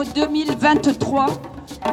Décembre 0.00 0.04
2023, 0.14 1.26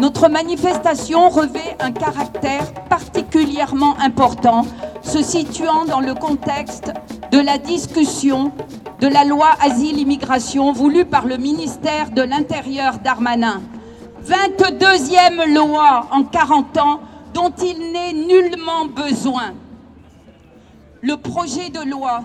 notre 0.01 0.29
manifestation 0.29 1.29
revêt 1.29 1.75
un 1.79 1.91
caractère 1.91 2.73
particulièrement 2.89 3.97
important, 3.99 4.65
se 5.01 5.21
situant 5.21 5.85
dans 5.85 5.99
le 5.99 6.13
contexte 6.13 6.91
de 7.31 7.39
la 7.39 7.57
discussion 7.57 8.51
de 9.01 9.07
la 9.07 9.25
loi 9.25 9.49
Asile-Immigration 9.61 10.71
voulue 10.71 11.05
par 11.05 11.25
le 11.25 11.37
ministère 11.37 12.11
de 12.11 12.21
l'Intérieur 12.21 12.99
Darmanin. 12.99 13.61
22e 14.25 15.53
loi 15.53 16.07
en 16.11 16.23
40 16.23 16.77
ans 16.77 16.99
dont 17.33 17.51
il 17.61 17.91
n'est 17.91 18.13
nullement 18.13 18.85
besoin. 18.85 19.53
Le 21.01 21.17
projet 21.17 21.69
de 21.69 21.89
loi 21.89 22.21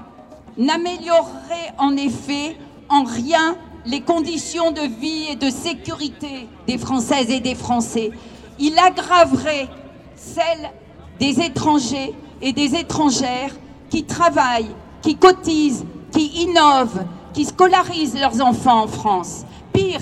n'améliorerait 0.56 1.74
en 1.78 1.96
effet 1.96 2.56
en 2.88 3.04
rien 3.04 3.56
les 3.86 4.00
conditions 4.00 4.70
de 4.70 4.80
vie 5.00 5.26
et 5.30 5.36
de 5.36 5.50
sécurité 5.50 6.48
des 6.66 6.78
Françaises 6.78 7.30
et 7.30 7.40
des 7.40 7.54
Français. 7.54 8.10
Il 8.58 8.78
aggraverait 8.78 9.68
celles 10.16 10.70
des 11.18 11.40
étrangers 11.40 12.14
et 12.40 12.52
des 12.52 12.74
étrangères 12.74 13.54
qui 13.90 14.04
travaillent, 14.04 14.74
qui 15.02 15.16
cotisent, 15.16 15.84
qui 16.12 16.26
innovent, 16.42 17.04
qui 17.32 17.44
scolarisent 17.44 18.18
leurs 18.18 18.40
enfants 18.40 18.84
en 18.84 18.88
France. 18.88 19.44
Pire, 19.72 20.00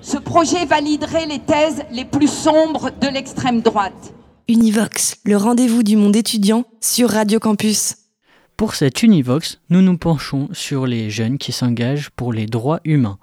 ce 0.00 0.16
projet 0.18 0.64
validerait 0.64 1.26
les 1.26 1.40
thèses 1.40 1.82
les 1.90 2.04
plus 2.04 2.30
sombres 2.30 2.90
de 3.00 3.08
l'extrême 3.08 3.60
droite. 3.60 4.14
Univox, 4.48 5.16
le 5.24 5.36
rendez-vous 5.36 5.82
du 5.82 5.96
monde 5.96 6.14
étudiant 6.14 6.64
sur 6.80 7.10
Radio 7.10 7.40
Campus. 7.40 8.05
Pour 8.56 8.74
cet 8.74 9.02
Univox, 9.02 9.60
nous 9.68 9.82
nous 9.82 9.98
penchons 9.98 10.48
sur 10.52 10.86
les 10.86 11.10
jeunes 11.10 11.36
qui 11.36 11.52
s'engagent 11.52 12.08
pour 12.08 12.32
les 12.32 12.46
droits 12.46 12.80
humains. 12.86 13.18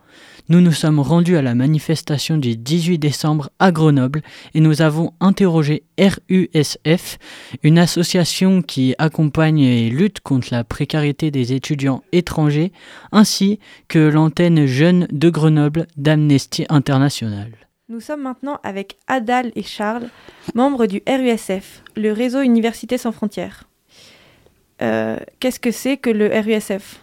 Nous 0.47 0.61
nous 0.61 0.71
sommes 0.71 0.99
rendus 0.99 1.37
à 1.37 1.41
la 1.41 1.55
manifestation 1.55 2.37
du 2.37 2.55
18 2.55 2.99
décembre 2.99 3.49
à 3.57 3.71
Grenoble 3.71 4.21
et 4.53 4.59
nous 4.59 4.83
avons 4.83 5.13
interrogé 5.19 5.85
RUSF, 5.99 7.17
une 7.63 7.79
association 7.79 8.61
qui 8.61 8.93
accompagne 8.99 9.61
et 9.61 9.89
lutte 9.89 10.19
contre 10.19 10.49
la 10.51 10.63
précarité 10.63 11.31
des 11.31 11.53
étudiants 11.53 12.03
étrangers, 12.11 12.71
ainsi 13.11 13.57
que 13.87 13.97
l'antenne 13.97 14.67
jeune 14.67 15.07
de 15.11 15.31
Grenoble 15.31 15.87
d'Amnesty 15.97 16.67
International. 16.69 17.49
Nous 17.89 18.01
sommes 18.01 18.21
maintenant 18.21 18.59
avec 18.61 18.97
Adal 19.07 19.51
et 19.55 19.63
Charles, 19.63 20.09
membres 20.53 20.85
du 20.85 21.01
RUSF, 21.07 21.81
le 21.95 22.11
réseau 22.11 22.41
Université 22.41 22.99
sans 22.99 23.11
frontières. 23.11 23.63
Euh, 24.81 25.17
Qu'est-ce 25.39 25.59
que 25.59 25.71
c'est 25.71 25.97
que 25.97 26.09
le 26.09 26.27
RUSF 26.27 26.99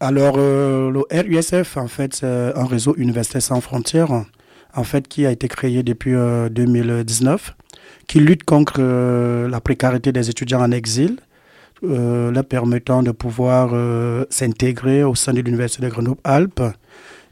Alors, 0.00 0.34
euh, 0.38 0.90
le 0.90 1.00
RUSF, 1.10 1.76
en 1.76 1.88
fait, 1.88 2.14
c'est 2.14 2.26
un 2.26 2.66
réseau 2.66 2.94
universitaire 2.96 3.42
sans 3.42 3.60
frontières, 3.60 4.24
en 4.74 4.84
fait, 4.84 5.08
qui 5.08 5.26
a 5.26 5.30
été 5.30 5.48
créé 5.48 5.82
depuis 5.82 6.14
euh, 6.14 6.48
2019, 6.48 7.54
qui 8.06 8.20
lutte 8.20 8.44
contre 8.44 8.76
euh, 8.78 9.48
la 9.48 9.60
précarité 9.60 10.12
des 10.12 10.30
étudiants 10.30 10.62
en 10.62 10.70
exil, 10.70 11.18
euh, 11.84 12.30
leur 12.30 12.44
permettant 12.44 13.02
de 13.02 13.10
pouvoir 13.10 13.70
euh, 13.72 14.24
s'intégrer 14.30 15.04
au 15.04 15.14
sein 15.14 15.32
de 15.32 15.40
l'Université 15.40 15.82
de 15.82 15.88
Grenoble-Alpes 15.90 16.62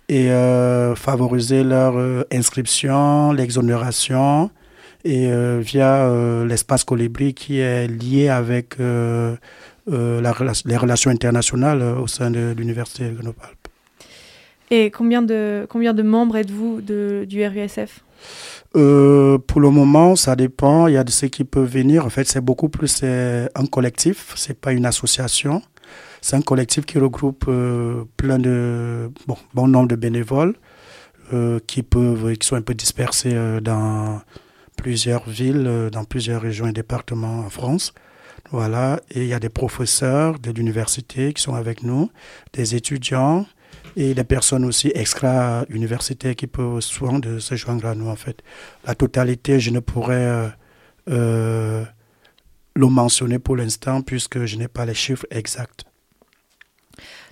et 0.09 0.31
euh, 0.33 0.97
favoriser 0.97 1.63
leur 1.63 1.97
euh, 1.97 2.25
inscription, 2.33 3.33
l'exonération, 3.33 4.51
et 5.05 5.29
euh, 5.31 5.61
via 5.63 6.05
euh, 6.05 6.45
l'espace 6.45 6.85
Colibri 6.85 7.33
qui 7.33 7.61
est 7.61 7.87
lié 7.87 8.29
avec 8.29 8.81
euh, 8.81 8.81
euh, 8.81 9.37
la 9.91 10.33
rela- 10.33 10.63
les 10.65 10.77
relations 10.77 11.11
internationales 11.11 11.83
euh, 11.83 11.97
au 11.97 12.07
sein 12.07 12.31
de 12.31 12.55
l'Université 12.57 13.09
de 13.09 13.15
Grenoble-Alpes. 13.15 13.69
Et 14.71 14.91
combien 14.91 15.23
de, 15.23 15.67
combien 15.69 15.93
de 15.95 16.03
membres 16.03 16.37
êtes-vous 16.37 16.81
du 16.81 17.45
RUSF 17.47 18.05
Euh, 18.77 19.37
pour 19.39 19.61
le 19.61 19.71
moment, 19.71 20.15
ça 20.15 20.37
dépend. 20.37 20.87
Il 20.87 20.95
y 20.95 20.97
a 20.97 21.03
de 21.03 21.11
ceux 21.11 21.27
qui 21.29 21.43
peuvent 21.45 21.69
venir. 21.69 22.05
En 22.07 22.11
fait, 22.11 22.27
c'est 22.29 22.41
beaucoup 22.41 22.69
plus 22.69 23.01
euh, 23.03 23.49
un 23.57 23.67
collectif. 23.67 24.33
C'est 24.37 24.59
pas 24.61 24.73
une 24.73 24.87
association. 24.87 25.61
C'est 26.21 26.37
un 26.37 26.43
collectif 26.43 26.85
qui 26.87 26.99
regroupe 26.99 27.47
euh, 27.49 28.05
plein 28.17 28.39
de 28.39 29.11
bon, 29.27 29.37
bon 29.55 29.67
nombre 29.67 29.89
de 29.89 29.97
bénévoles 29.97 30.55
euh, 31.33 31.59
qui 31.67 31.83
peuvent, 31.83 32.37
qui 32.37 32.47
sont 32.47 32.57
un 32.57 32.63
peu 32.63 32.75
dispersés 32.75 33.33
euh, 33.35 33.61
dans 33.61 34.21
plusieurs 34.77 35.29
villes, 35.29 35.65
euh, 35.67 35.91
dans 35.91 36.05
plusieurs 36.05 36.43
régions 36.43 36.67
et 36.69 36.73
départements 36.73 37.41
en 37.41 37.51
France. 37.51 37.93
Voilà. 38.53 39.01
Et 39.11 39.23
il 39.23 39.29
y 39.29 39.35
a 39.35 39.41
des 39.41 39.49
professeurs 39.49 40.39
de 40.39 40.51
l'université 40.51 41.33
qui 41.33 41.43
sont 41.43 41.55
avec 41.55 41.83
nous, 41.83 42.11
des 42.53 42.75
étudiants 42.75 43.47
et 43.97 44.15
des 44.15 44.25
personnes 44.25 44.65
aussi 44.65 44.91
extra-universitaires 44.95 46.37
qui 46.37 46.47
peuvent 46.47 46.81
souvent 46.81 47.19
de 47.19 47.39
se 47.39 47.55
joindre 47.55 47.87
à 47.87 47.95
nous 47.95 48.09
en 48.09 48.17
fait. 48.17 48.43
La 48.87 48.95
totalité, 48.95 49.61
je 49.61 49.71
ne 49.71 49.81
pourrais 49.81 50.15
euh, 50.15 50.49
euh, 51.11 51.85
le 52.75 52.87
mentionner 52.87 53.39
pour 53.39 53.57
l'instant 53.57 54.03
puisque 54.03 54.45
je 54.45 54.57
n'ai 54.57 54.69
pas 54.69 54.85
les 54.85 54.95
chiffres 54.95 55.27
exacts. 55.31 55.85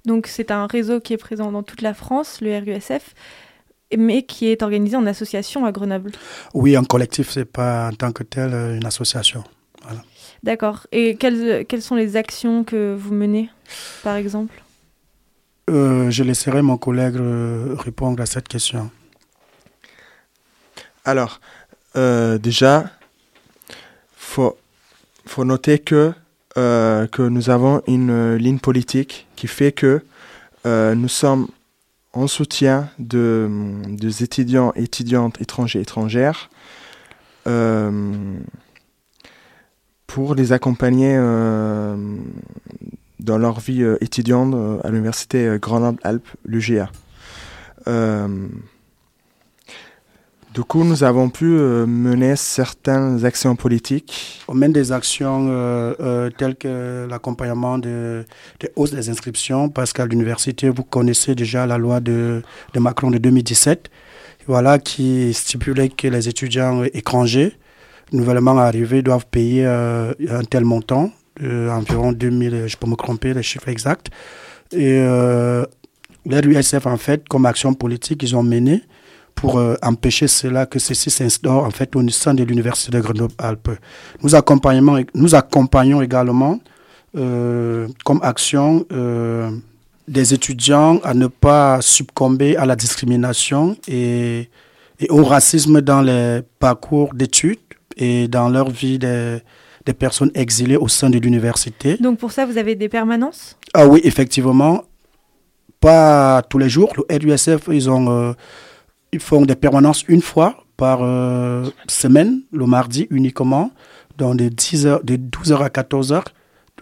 Donc 0.04 0.26
c'est 0.26 0.50
un 0.50 0.66
réseau 0.66 1.00
qui 1.00 1.12
est 1.12 1.18
présent 1.18 1.52
dans 1.52 1.62
toute 1.62 1.82
la 1.82 1.94
France, 1.94 2.40
le 2.40 2.56
RUSF, 2.58 3.14
mais 3.96 4.22
qui 4.22 4.46
est 4.46 4.62
organisé 4.62 4.96
en 4.96 5.06
association 5.06 5.64
à 5.64 5.72
Grenoble. 5.72 6.12
Oui, 6.54 6.76
un 6.76 6.84
collectif, 6.84 7.30
c'est 7.30 7.44
pas 7.44 7.88
en 7.88 7.94
tant 7.94 8.12
que 8.12 8.22
tel 8.22 8.52
euh, 8.54 8.76
une 8.76 8.86
association. 8.86 9.44
D'accord. 10.42 10.86
Et 10.92 11.16
quelles, 11.16 11.66
quelles 11.66 11.82
sont 11.82 11.96
les 11.96 12.16
actions 12.16 12.64
que 12.64 12.94
vous 12.94 13.12
menez, 13.14 13.50
par 14.02 14.16
exemple? 14.16 14.62
Euh, 15.68 16.10
je 16.10 16.22
laisserai 16.22 16.62
mon 16.62 16.78
collègue 16.78 17.16
euh, 17.16 17.74
répondre 17.78 18.22
à 18.22 18.26
cette 18.26 18.48
question. 18.48 18.90
Alors, 21.04 21.40
euh, 21.96 22.38
déjà, 22.38 22.90
faut, 24.16 24.56
faut 25.26 25.44
noter 25.44 25.78
que, 25.78 26.12
euh, 26.56 27.06
que 27.06 27.22
nous 27.22 27.50
avons 27.50 27.82
une 27.86 28.10
euh, 28.10 28.38
ligne 28.38 28.58
politique 28.58 29.26
qui 29.36 29.46
fait 29.46 29.72
que 29.72 30.02
euh, 30.66 30.94
nous 30.94 31.08
sommes 31.08 31.48
en 32.12 32.26
soutien 32.26 32.88
de, 32.98 33.48
des 33.86 34.22
étudiants, 34.22 34.72
étudiantes, 34.74 35.40
étrangers, 35.40 35.80
étrangères, 35.80 36.50
euh, 37.46 38.38
pour 40.08 40.34
les 40.34 40.52
accompagner 40.52 41.14
euh, 41.16 41.94
dans 43.20 43.38
leur 43.38 43.60
vie 43.60 43.82
euh, 43.82 43.98
étudiante 44.00 44.54
euh, 44.54 44.80
à 44.82 44.88
l'université 44.88 45.58
Grenoble-Alpes, 45.60 46.26
l'UGA. 46.44 46.90
Du 50.54 50.64
coup, 50.64 50.82
nous 50.82 51.04
avons 51.04 51.28
pu 51.28 51.44
mener 51.44 52.34
certaines 52.34 53.24
actions 53.24 53.54
politiques. 53.54 54.42
On 54.48 54.54
mène 54.54 54.72
des 54.72 54.90
actions 54.90 55.46
telles 56.36 56.56
que 56.56 57.06
l'accompagnement 57.08 57.78
de, 57.78 58.24
des 58.58 58.70
hausses 58.74 58.90
des 58.90 59.08
inscriptions, 59.08 59.68
parce 59.68 59.92
qu'à 59.92 60.04
l'université, 60.06 60.68
vous 60.68 60.82
connaissez 60.82 61.34
déjà 61.34 61.64
la 61.66 61.78
loi 61.78 62.00
de, 62.00 62.42
de 62.74 62.80
Macron 62.80 63.10
de 63.10 63.18
2017, 63.18 63.88
voilà, 64.46 64.78
qui 64.78 65.32
stipulait 65.32 65.90
que 65.90 66.08
les 66.08 66.28
étudiants 66.28 66.82
étrangers 66.82 67.54
nouvellement 68.12 68.56
arrivés 68.58 69.02
doivent 69.02 69.26
payer 69.26 69.64
euh, 69.66 70.12
un 70.30 70.44
tel 70.44 70.64
montant, 70.64 71.10
euh, 71.42 71.70
environ 71.70 72.12
2000, 72.12 72.64
je 72.66 72.76
peux 72.76 72.88
me 72.88 72.96
tromper, 72.96 73.34
les 73.34 73.42
chiffres 73.42 73.68
exacts. 73.68 74.08
Et 74.72 74.98
euh, 74.98 75.64
l'USF, 76.26 76.86
en 76.86 76.96
fait, 76.96 77.26
comme 77.28 77.46
action 77.46 77.74
politique, 77.74 78.22
ils 78.22 78.36
ont 78.36 78.42
mené 78.42 78.82
pour 79.34 79.58
euh, 79.58 79.76
empêcher 79.82 80.26
cela, 80.26 80.66
que 80.66 80.78
ceci 80.78 81.10
s'instaure 81.10 81.64
en 81.64 81.70
fait 81.70 81.94
au 81.94 82.06
sein 82.08 82.34
de 82.34 82.42
l'Université 82.42 82.90
de 82.90 83.00
Grenoble-Alpes. 83.00 83.70
Nous 84.22 84.34
accompagnons, 84.34 85.04
nous 85.14 85.34
accompagnons 85.34 86.02
également 86.02 86.58
euh, 87.16 87.86
comme 88.04 88.20
action 88.22 88.84
des 90.08 90.34
étudiants 90.34 90.98
à 91.04 91.14
ne 91.14 91.28
pas 91.28 91.80
succomber 91.82 92.56
à 92.56 92.66
la 92.66 92.74
discrimination 92.74 93.76
et 93.86 94.48
au 95.08 95.22
racisme 95.22 95.80
dans 95.82 96.00
les 96.00 96.40
parcours 96.58 97.14
d'études 97.14 97.58
et 97.98 98.28
dans 98.28 98.48
leur 98.48 98.70
vie 98.70 98.98
des, 98.98 99.38
des 99.88 99.94
personnes 99.94 100.30
exilées 100.34 100.76
au 100.76 100.88
sein 100.88 101.08
de 101.10 101.18
l'université. 101.18 101.96
Donc 101.96 102.18
pour 102.18 102.32
ça, 102.32 102.44
vous 102.44 102.58
avez 102.58 102.74
des 102.74 102.90
permanences? 102.90 103.56
Ah 103.72 103.86
oui, 103.86 104.00
effectivement. 104.04 104.84
Pas 105.80 106.42
tous 106.50 106.58
les 106.58 106.68
jours. 106.68 106.92
Le 106.98 107.04
RUSF, 107.10 107.68
ils, 107.72 107.88
ont, 107.88 108.10
euh, 108.10 108.32
ils 109.12 109.20
font 109.20 109.46
des 109.46 109.56
permanences 109.56 110.04
une 110.08 110.20
fois 110.20 110.64
par 110.76 110.98
euh, 111.02 111.64
semaine, 111.88 112.42
le 112.52 112.66
mardi 112.66 113.06
uniquement, 113.10 113.70
dans 114.18 114.34
de, 114.34 114.48
10 114.48 114.86
heures, 114.86 115.04
de 115.04 115.16
12h 115.16 115.56
à 115.62 115.68
14h. 115.68 116.22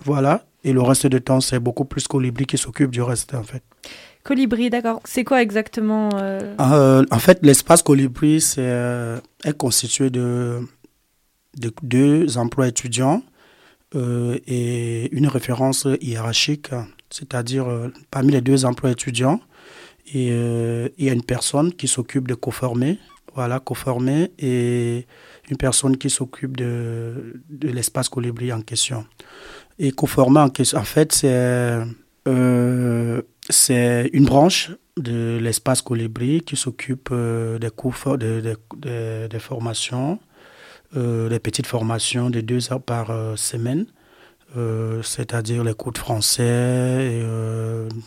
Voilà. 0.05 0.45
Et 0.65 0.73
le 0.73 0.83
reste 0.83 1.07
du 1.07 1.21
temps, 1.21 1.41
c'est 1.41 1.61
beaucoup 1.61 1.85
plus 1.85 2.09
Colibri 2.09 2.45
qui 2.45 2.59
s'occupe 2.59 2.91
du 2.91 3.03
reste, 3.03 3.35
en 3.35 3.45
fait. 3.45 3.63
Colibri, 4.25 4.69
d'accord. 4.69 5.01
C'est 5.05 5.23
quoi 5.23 5.41
exactement 5.41 6.09
euh? 6.15 6.55
Euh, 6.61 7.05
En 7.13 7.19
fait, 7.21 7.39
l'espace 7.43 7.83
Colibri 7.83 8.41
c'est, 8.41 9.21
est 9.45 9.57
constitué 9.57 10.11
de, 10.11 10.61
de 11.56 11.73
deux 11.82 12.38
emplois 12.38 12.69
étudiants 12.69 13.23
euh, 13.94 14.38
et 14.47 15.14
une 15.14 15.29
référence 15.29 15.87
hiérarchique, 16.00 16.70
c'est-à-dire 17.11 17.69
euh, 17.69 17.93
parmi 18.11 18.32
les 18.32 18.41
deux 18.41 18.64
emplois 18.64 18.91
étudiants, 18.91 19.41
euh, 20.14 20.88
il 20.99 21.05
y 21.05 21.08
a 21.08 21.12
une 21.12 21.23
personne 21.23 21.73
qui 21.73 21.88
s'occupe 21.88 22.29
de 22.29 22.35
co-former, 22.35 22.99
voilà, 23.35 23.61
co-former, 23.61 24.32
et 24.38 25.06
une 25.50 25.56
personne 25.56 25.97
qui 25.97 26.11
s'occupe 26.11 26.56
de, 26.56 27.41
l'espace 27.62 28.08
Colibri 28.08 28.53
en 28.53 28.61
question. 28.61 29.06
Et 29.79 29.93
co-former, 29.93 30.41
en, 30.41 30.50
question- 30.50 30.79
en 30.79 30.85
fait, 30.85 31.12
c'est 31.12 31.29
euh, 32.29 33.23
une 34.12 34.25
branche 34.25 34.73
de 34.97 35.38
l'espace 35.41 35.82
Colibri 35.82 36.41
qui 36.41 36.56
s'occupe 36.56 37.12
des 37.12 37.70
cours, 37.70 37.94
formations, 39.38 40.19
euh, 40.94 41.29
des 41.29 41.41
petites 41.41 41.67
formations 41.67 42.31
de 42.31 42.41
deux 42.41 42.73
heures 42.73 42.83
par 42.83 43.11
euh, 43.11 43.35
semaine, 43.35 43.87
euh, 44.56 45.03
c'est-à-dire 45.03 45.65
les 45.65 45.75
cours 45.75 45.93
de 45.93 45.99
français, 45.99 47.23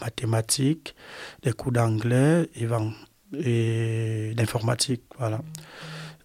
mathématiques, 0.02 0.96
des 1.44 1.52
cours 1.52 1.74
d'anglais 1.74 2.50
et, 3.34 4.34
d'informatique. 4.34 5.04
Voilà. 5.18 5.42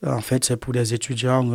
En 0.06 0.20
fait, 0.20 0.44
c'est 0.44 0.56
pour 0.56 0.72
des 0.72 0.94
étudiants 0.94 1.50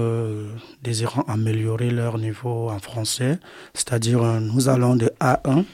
désirant 0.81 1.21
améliorer 1.27 1.91
leur 1.91 2.17
niveau 2.17 2.69
en 2.69 2.79
français, 2.79 3.39
c'est-à-dire 3.73 4.21
nous 4.41 4.69
allons 4.69 4.95
de 4.95 5.11
A1 5.19 5.65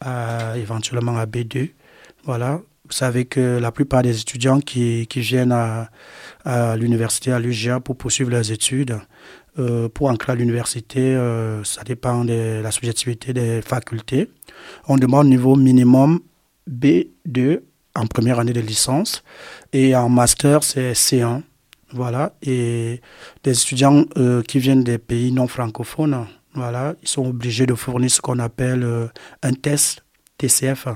à 0.00 0.58
éventuellement 0.58 1.16
à 1.16 1.26
B2. 1.26 1.70
Voilà. 2.24 2.60
Vous 2.90 2.96
savez 2.96 3.24
que 3.24 3.58
la 3.58 3.70
plupart 3.70 4.02
des 4.02 4.20
étudiants 4.20 4.60
qui, 4.60 5.06
qui 5.06 5.20
viennent 5.20 5.52
à, 5.52 5.90
à 6.44 6.76
l'université, 6.76 7.32
à 7.32 7.38
l'UGA 7.38 7.80
pour 7.80 7.96
poursuivre 7.96 8.30
leurs 8.30 8.50
études, 8.50 8.98
euh, 9.58 9.88
pour 9.88 10.08
entrer 10.08 10.32
à 10.32 10.34
l'université, 10.34 11.00
euh, 11.00 11.64
ça 11.64 11.82
dépend 11.82 12.24
de 12.24 12.60
la 12.62 12.70
subjectivité 12.70 13.32
des 13.32 13.62
facultés. 13.62 14.30
On 14.86 14.96
demande 14.96 15.28
niveau 15.28 15.56
minimum 15.56 16.20
B2 16.70 17.60
en 17.96 18.06
première 18.06 18.38
année 18.38 18.52
de 18.52 18.60
licence 18.60 19.24
et 19.72 19.96
en 19.96 20.08
master, 20.08 20.62
c'est 20.62 20.92
C1. 20.92 21.42
Voilà. 21.92 22.34
Et 22.42 23.00
des 23.42 23.60
étudiants 23.60 24.04
euh, 24.16 24.42
qui 24.42 24.60
viennent 24.60 24.84
des 24.84 24.98
pays 24.98 25.32
non 25.32 25.48
francophones, 25.48 26.26
voilà, 26.54 26.94
ils 27.02 27.08
sont 27.08 27.26
obligés 27.26 27.66
de 27.66 27.74
fournir 27.74 28.10
ce 28.10 28.20
qu'on 28.20 28.38
appelle 28.38 28.86
un 29.42 29.52
test 29.52 30.04
TCF, 30.38 30.88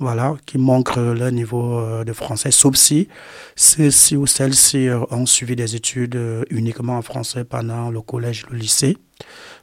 voilà, 0.00 0.34
qui 0.46 0.56
euh, 0.56 1.14
leur 1.14 1.30
niveau 1.30 1.78
euh, 1.78 2.04
de 2.04 2.14
français, 2.14 2.50
sauf 2.50 2.74
si 2.74 3.06
ceux-ci 3.54 4.16
ou 4.16 4.26
celles-ci 4.26 4.88
euh, 4.88 5.00
ont 5.10 5.26
suivi 5.26 5.54
des 5.54 5.76
études 5.76 6.16
euh, 6.16 6.42
uniquement 6.48 6.96
en 6.96 7.02
français 7.02 7.44
pendant 7.44 7.90
le 7.90 8.00
collège, 8.00 8.46
le 8.50 8.56
lycée. 8.56 8.96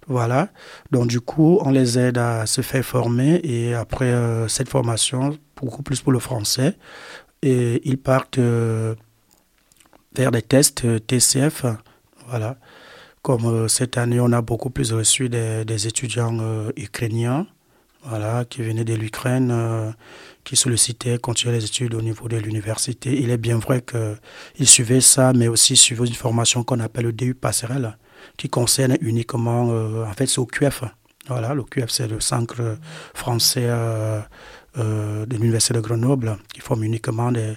Voilà. 0.05 0.49
Donc, 0.91 1.07
du 1.07 1.19
coup, 1.19 1.57
on 1.61 1.71
les 1.71 1.97
aide 1.97 2.19
à 2.19 2.45
se 2.45 2.61
faire 2.61 2.85
former 2.85 3.41
et 3.43 3.73
après 3.73 4.13
cette 4.47 4.69
formation, 4.69 5.37
beaucoup 5.57 5.83
plus 5.83 5.99
pour 5.99 6.13
le 6.13 6.19
français, 6.19 6.77
et 7.41 7.81
ils 7.83 7.97
partent 7.97 8.39
vers 8.39 8.95
des 10.31 10.41
tests 10.43 10.85
TCF. 11.07 11.65
Voilà. 12.29 12.55
Comme 13.21 13.67
cette 13.67 13.97
année, 13.97 14.21
on 14.21 14.31
a 14.31 14.41
beaucoup 14.41 14.69
plus 14.69 14.93
reçu 14.93 15.27
des, 15.27 15.87
étudiants 15.87 16.69
ukrainiens 16.77 17.45
voilà, 18.07 18.45
qui 18.45 18.61
venaient 18.61 18.85
de 18.85 18.93
l'Ukraine, 18.93 19.49
euh, 19.51 19.91
qui 20.47 20.55
sollicitaient 20.55 21.17
continuer 21.17 21.57
les 21.57 21.65
études 21.65 21.93
au 21.93 22.01
niveau 22.01 22.29
de 22.29 22.37
l'université. 22.37 23.21
Il 23.21 23.31
est 23.31 23.37
bien 23.37 23.57
vrai 23.57 23.81
qu'ils 23.81 24.67
suivaient 24.67 25.01
ça, 25.01 25.33
mais 25.33 25.49
aussi 25.49 25.75
suivaient 25.75 26.05
une 26.05 26.13
formation 26.13 26.63
qu'on 26.63 26.79
appelle 26.79 27.03
le 27.03 27.11
DU 27.11 27.35
passerelle, 27.35 27.97
qui 28.37 28.47
concerne 28.47 28.95
uniquement, 29.01 29.67
euh, 29.71 30.05
en 30.05 30.13
fait, 30.13 30.27
c'est 30.27 30.39
au 30.39 30.45
QF. 30.45 30.85
Voilà, 31.27 31.53
le 31.53 31.63
QF, 31.63 31.89
c'est 31.89 32.07
le 32.07 32.21
centre 32.21 32.77
français 33.13 33.65
euh, 33.65 34.21
euh, 34.77 35.25
de 35.25 35.35
l'Université 35.35 35.73
de 35.73 35.81
Grenoble, 35.81 36.37
qui 36.53 36.61
forme 36.61 36.83
uniquement 36.85 37.33
des, 37.33 37.55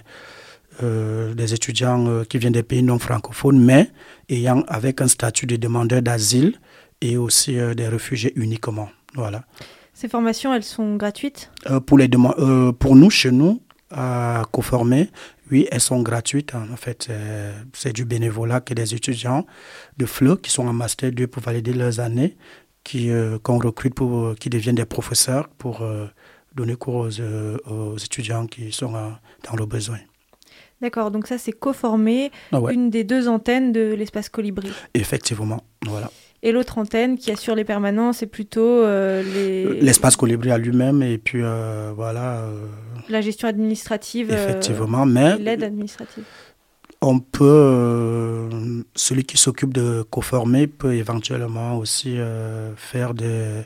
des 0.81 1.53
étudiants 1.53 2.25
qui 2.25 2.39
viennent 2.39 2.53
des 2.53 2.63
pays 2.63 2.83
non 2.83 2.99
francophones, 2.99 3.63
mais 3.63 3.89
ayant 4.27 4.63
avec 4.67 4.99
un 4.99 5.07
statut 5.07 5.45
de 5.45 5.55
demandeur 5.55 6.01
d'asile 6.01 6.59
et 6.99 7.15
aussi 7.15 7.53
des 7.53 7.87
réfugiés 7.87 8.33
uniquement. 8.35 8.89
Voilà. 9.13 9.45
Ces 10.01 10.07
formations, 10.07 10.51
elles 10.51 10.63
sont 10.63 10.95
gratuites 10.95 11.51
Euh, 11.69 11.79
pour, 11.79 11.99
les 11.99 12.09
euh, 12.39 12.71
pour 12.71 12.95
nous, 12.95 13.11
chez 13.11 13.29
nous, 13.29 13.61
à 13.91 14.41
Coformer, 14.51 15.11
oui, 15.51 15.67
elles 15.71 15.79
sont 15.79 16.01
gratuites. 16.01 16.55
hein. 16.55 16.65
En 16.73 16.75
fait, 16.75 17.03
c'est- 17.03 17.53
c'est 17.73 17.93
du 17.93 18.03
bénévolat 18.03 18.61
que 18.61 18.73
des 18.73 18.95
étudiants 18.95 19.45
de 19.97 20.07
FLE 20.07 20.37
qui 20.41 20.49
sont 20.49 20.65
en 20.67 20.73
Master 20.73 21.11
2 21.11 21.27
pour 21.27 21.43
valider 21.43 21.73
leurs 21.73 21.99
années, 21.99 22.35
qui, 22.83 23.11
euh, 23.11 23.37
qu'on 23.43 23.59
recrute 23.59 23.93
pour, 23.93 24.33
qui 24.39 24.49
deviennent 24.49 24.73
des 24.83 24.85
professeurs 24.85 25.47
pour 25.49 25.83
euh, 25.83 26.07
donner 26.55 26.75
cours 26.75 26.95
aux, 26.95 27.19
euh, 27.21 27.59
aux 27.69 27.95
étudiants 27.97 28.47
qui 28.47 28.71
sont 28.71 28.95
euh, 28.95 29.09
dans 29.47 29.55
le 29.55 29.67
besoin. 29.67 29.99
D'accord, 30.81 31.11
donc 31.11 31.27
ça 31.27 31.37
c'est 31.37 31.51
co-formé, 31.51 32.31
Ah 32.51 32.59
ouais. 32.59 32.73
une 32.73 32.89
des 32.89 33.03
deux 33.03 33.27
antennes 33.27 33.71
de 33.71 33.93
l'espace 33.93 34.29
Colibri. 34.29 34.71
Effectivement, 34.95 35.61
voilà. 35.85 36.09
Et 36.43 36.51
l'autre 36.51 36.77
antenne 36.79 37.17
qui 37.17 37.31
assure 37.31 37.53
les 37.55 37.63
permanences, 37.63 38.17
c'est 38.17 38.25
plutôt 38.25 38.61
euh, 38.83 39.21
les... 39.21 39.79
L'espace 39.81 40.15
colibri 40.15 40.49
à 40.51 40.57
lui-même 40.57 41.03
et 41.03 41.17
puis 41.19 41.41
euh, 41.43 41.91
voilà. 41.95 42.39
euh, 42.41 42.65
la 43.09 43.21
gestion 43.21 43.47
administrative. 43.47 44.31
euh, 44.31 44.43
Effectivement, 44.49 45.05
mais- 45.05 45.35
et 45.35 45.43
L'aide 45.43 45.63
administrative. 45.63 46.23
on 47.01 47.19
peut, 47.19 47.45
euh, 47.45 48.49
celui 48.95 49.23
qui 49.23 49.37
s'occupe 49.37 49.73
de 49.73 50.03
co-former 50.09 50.67
peut 50.67 50.93
éventuellement 50.95 51.77
aussi 51.77 52.17
euh, 52.17 52.75
faire 52.75 53.13
des, 53.13 53.61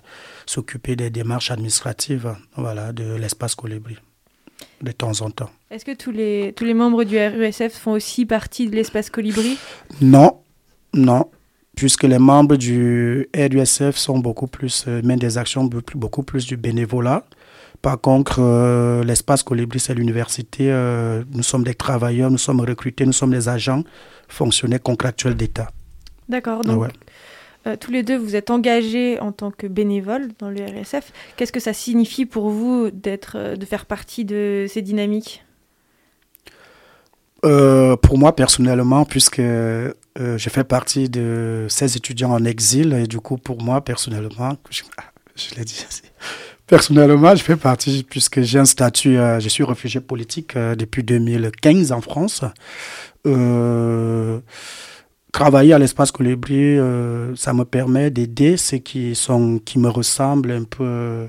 s'occuper 0.45 0.95
des 0.95 1.09
démarches 1.09 1.51
administratives, 1.51 2.35
voilà, 2.57 2.91
de 2.91 3.15
l'espace 3.15 3.55
colibri, 3.55 3.95
de 4.81 4.91
temps 4.91 5.21
en 5.21 5.29
temps. 5.31 5.49
Est-ce 5.71 5.85
que 5.85 5.95
tous 5.95 6.11
les, 6.11 6.53
tous 6.55 6.65
les 6.65 6.73
membres 6.73 7.03
du 7.05 7.17
RUSF 7.17 7.73
font 7.77 7.91
aussi 7.93 8.25
partie 8.25 8.69
de 8.69 8.75
l'espace 8.75 9.09
Colibri? 9.09 9.57
Non, 10.01 10.39
non, 10.93 11.29
puisque 11.75 12.03
les 12.03 12.19
membres 12.19 12.55
du 12.55 13.27
RUSF 13.35 13.95
sont 13.95 14.19
beaucoup 14.19 14.47
plus, 14.47 14.85
euh, 14.87 15.01
mènent 15.03 15.19
des 15.19 15.37
actions 15.37 15.69
beaucoup 15.95 16.23
plus 16.23 16.45
du 16.45 16.57
bénévolat. 16.57 17.23
Par 17.81 17.99
contre, 18.01 18.39
euh, 18.39 19.03
l'espace 19.03 19.43
Colibri, 19.43 19.79
c'est 19.79 19.93
l'université. 19.93 20.71
euh, 20.71 21.23
nous 21.31 21.43
sommes 21.43 21.63
des 21.63 21.75
travailleurs, 21.75 22.31
nous 22.31 22.37
sommes 22.37 22.61
recrutés, 22.61 23.05
nous 23.05 23.13
sommes 23.13 23.31
des 23.31 23.47
agents 23.47 23.83
fonctionnaires 24.27 24.81
contractuels 24.81 25.35
d'État. 25.35 25.69
D'accord, 26.27 26.61
donc 26.61 26.81
ouais. 26.81 26.89
euh, 27.67 27.75
tous 27.79 27.91
les 27.91 28.01
deux, 28.01 28.17
vous 28.17 28.35
êtes 28.35 28.49
engagés 28.49 29.19
en 29.19 29.31
tant 29.31 29.51
que 29.51 29.67
bénévoles 29.67 30.29
dans 30.39 30.49
le 30.49 30.63
RSF. 30.65 31.11
Qu'est-ce 31.35 31.51
que 31.51 31.59
ça 31.59 31.73
signifie 31.73 32.25
pour 32.25 32.49
vous 32.49 32.89
d'être, 32.91 33.55
de 33.55 33.65
faire 33.65 33.85
partie 33.85 34.25
de 34.25 34.65
ces 34.67 34.81
dynamiques? 34.81 35.43
Pour 37.43 38.17
moi, 38.17 38.35
personnellement, 38.35 39.05
puisque 39.05 39.39
euh, 40.17 40.37
je 40.37 40.49
fais 40.49 40.63
partie 40.63 41.09
de 41.09 41.65
ces 41.69 41.97
étudiants 41.97 42.31
en 42.31 42.45
exil, 42.45 42.93
et 42.93 43.07
du 43.07 43.19
coup, 43.19 43.37
pour 43.37 43.61
moi, 43.61 43.81
personnellement, 43.81 44.55
je, 44.69 44.83
ah, 44.97 45.03
l'ai 45.57 45.65
dit, 45.65 45.85
personnellement, 46.67 47.35
je 47.35 47.43
fais 47.43 47.57
partie, 47.57 48.05
puisque 48.09 48.41
j'ai 48.41 48.59
un 48.59 48.65
statut, 48.65 49.17
euh, 49.17 49.39
je 49.39 49.49
suis 49.49 49.63
réfugié 49.63 49.99
politique 49.99 50.55
euh, 50.55 50.75
depuis 50.75 51.03
2015 51.03 51.91
en 51.91 51.99
France. 51.99 52.43
Euh, 53.27 54.39
travailler 55.33 55.73
à 55.73 55.79
l'espace 55.79 56.11
Colibri, 56.11 56.77
ça 57.35 57.53
me 57.53 57.65
permet 57.65 58.09
d'aider 58.09 58.55
ceux 58.55 58.77
qui, 58.77 59.15
sont, 59.15 59.59
qui 59.59 59.79
me 59.79 59.89
ressemblent 59.89 60.51
un 60.51 60.63
peu 60.63 61.27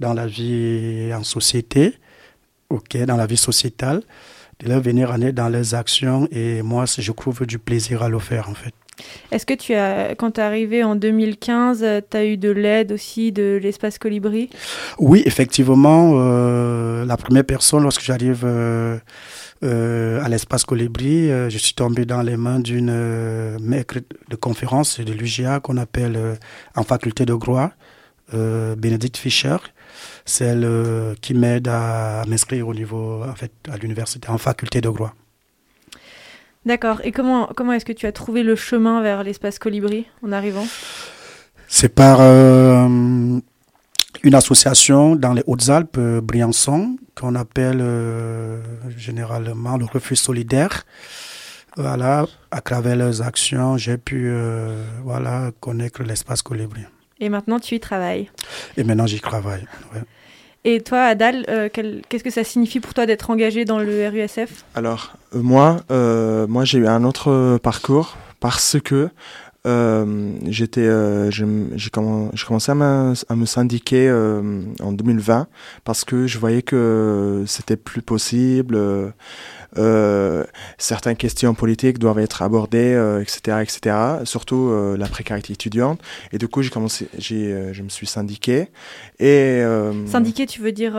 dans 0.00 0.14
la 0.14 0.26
vie 0.26 1.12
en 1.14 1.22
société, 1.22 1.98
ok, 2.70 2.96
dans 3.04 3.18
la 3.18 3.26
vie 3.26 3.36
sociétale 3.36 4.02
de 4.62 4.68
leur 4.68 4.80
venir 4.80 5.10
en 5.10 5.20
aide 5.20 5.34
dans 5.34 5.48
leurs 5.48 5.74
actions 5.74 6.28
et 6.30 6.62
moi, 6.62 6.84
je 6.86 7.12
trouve 7.12 7.46
du 7.46 7.58
plaisir 7.58 8.02
à 8.02 8.08
le 8.08 8.18
faire 8.18 8.48
en 8.48 8.54
fait. 8.54 8.74
Est-ce 9.30 9.46
que 9.46 9.54
tu 9.54 9.74
as, 9.74 10.14
quand 10.14 10.32
tu 10.32 10.40
es 10.40 10.42
arrivé 10.42 10.84
en 10.84 10.94
2015, 10.94 11.84
tu 12.10 12.16
as 12.16 12.24
eu 12.24 12.36
de 12.36 12.50
l'aide 12.50 12.92
aussi 12.92 13.32
de 13.32 13.58
l'espace 13.62 13.98
Colibri? 13.98 14.50
Oui, 14.98 15.22
effectivement. 15.24 16.12
Euh, 16.14 17.04
la 17.04 17.16
première 17.16 17.44
personne, 17.44 17.82
lorsque 17.82 18.02
j'arrive 18.02 18.42
euh, 18.44 18.98
euh, 19.64 20.22
à 20.22 20.28
l'espace 20.28 20.64
Colibri, 20.64 21.28
je 21.28 21.58
suis 21.58 21.74
tombé 21.74 22.04
dans 22.04 22.22
les 22.22 22.36
mains 22.36 22.60
d'une 22.60 23.58
maître 23.60 23.96
de 24.28 24.36
conférence 24.36 25.00
de 25.00 25.12
l'UGA 25.12 25.60
qu'on 25.60 25.78
appelle 25.78 26.18
en 26.76 26.82
faculté 26.82 27.24
de 27.24 27.34
droit, 27.34 27.70
Bénédicte 28.32 29.16
Fischer. 29.16 29.56
C'est 30.24 30.44
elle 30.44 31.16
qui 31.20 31.34
m'aide 31.34 31.68
à 31.68 32.24
m'inscrire 32.28 32.68
au 32.68 32.74
niveau, 32.74 33.22
en 33.24 33.34
fait, 33.34 33.52
à 33.70 33.76
l'université 33.76 34.28
en 34.28 34.38
faculté 34.38 34.80
de 34.80 34.88
droit. 34.88 35.14
D'accord. 36.64 37.00
Et 37.02 37.10
comment, 37.10 37.50
comment 37.56 37.72
est-ce 37.72 37.84
que 37.84 37.92
tu 37.92 38.06
as 38.06 38.12
trouvé 38.12 38.42
le 38.42 38.54
chemin 38.54 39.02
vers 39.02 39.24
l'espace 39.24 39.58
Colibri 39.58 40.06
en 40.22 40.30
arrivant? 40.32 40.66
C'est 41.66 41.88
par 41.88 42.18
euh, 42.20 43.40
une 44.22 44.34
association 44.34 45.16
dans 45.16 45.32
les 45.32 45.42
Hautes-Alpes, 45.46 45.96
euh, 45.98 46.20
Briançon, 46.20 46.96
qu'on 47.16 47.34
appelle 47.34 47.80
euh, 47.80 48.60
généralement 48.96 49.76
le 49.76 49.86
Refuge 49.86 50.18
solidaire. 50.18 50.84
Voilà, 51.76 52.26
à 52.50 52.60
travers 52.60 52.96
leurs 52.96 53.22
actions, 53.22 53.78
j'ai 53.78 53.96
pu 53.96 54.30
voilà, 55.02 55.52
connaître 55.60 56.02
l'espace 56.02 56.42
Colibri. 56.42 56.82
Et 57.20 57.28
maintenant, 57.28 57.58
tu 57.58 57.74
y 57.74 57.80
travailles 57.80 58.30
Et 58.76 58.84
maintenant, 58.84 59.06
j'y 59.06 59.20
travaille. 59.20 59.64
Et 60.64 60.80
toi, 60.80 61.02
Adal, 61.02 61.44
euh, 61.48 61.68
qu'est-ce 61.68 62.22
que 62.22 62.30
ça 62.30 62.44
signifie 62.44 62.78
pour 62.78 62.94
toi 62.94 63.04
d'être 63.04 63.30
engagé 63.30 63.64
dans 63.64 63.80
le 63.80 64.08
RUSF 64.08 64.64
Alors, 64.76 65.16
euh, 65.34 65.42
moi, 65.42 65.78
euh, 65.90 66.46
moi 66.46 66.64
j'ai 66.64 66.78
eu 66.78 66.86
un 66.86 67.02
autre 67.02 67.58
parcours 67.62 68.16
parce 68.38 68.76
que 68.80 69.08
j'étais, 70.46 70.88
j'ai 71.30 71.90
commencé 71.90 72.72
à 72.72 72.74
me, 72.74 73.12
à 73.28 73.36
me 73.36 73.46
syndiquer 73.46 74.10
en 74.80 74.92
2020 74.92 75.46
parce 75.84 76.04
que 76.04 76.26
je 76.26 76.38
voyais 76.38 76.62
que 76.62 77.44
c'était 77.46 77.76
plus 77.76 78.02
possible. 78.02 78.78
Euh, 79.78 80.44
certaines 80.76 81.16
questions 81.16 81.54
politiques 81.54 81.98
doivent 81.98 82.18
être 82.18 82.42
abordées, 82.42 83.20
etc., 83.22 83.40
euh, 83.48 83.60
etc. 83.60 83.96
Surtout 84.24 84.68
euh, 84.70 84.96
la 84.96 85.06
précarité 85.06 85.52
étudiante. 85.52 86.00
Et 86.32 86.38
du 86.38 86.48
coup, 86.48 86.62
j'ai 86.62 86.70
commencé, 86.70 87.08
j'ai, 87.16 87.72
je 87.72 87.82
me 87.82 87.88
suis 87.88 88.06
syndiqué. 88.06 88.68
Et 89.18 89.62
syndiqué, 90.06 90.46
tu 90.46 90.60
veux 90.60 90.72
dire 90.72 90.92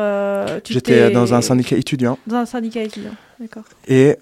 J'étais 0.68 1.12
dans 1.12 1.34
un 1.34 1.42
syndicat 1.42 1.78
étudiant. 1.78 2.18
Dans 2.28 2.38
un 2.38 2.46
syndicat 2.46 2.82
étudiant. 2.82 3.16
D'accord. 3.40 3.64
Et 3.88 4.16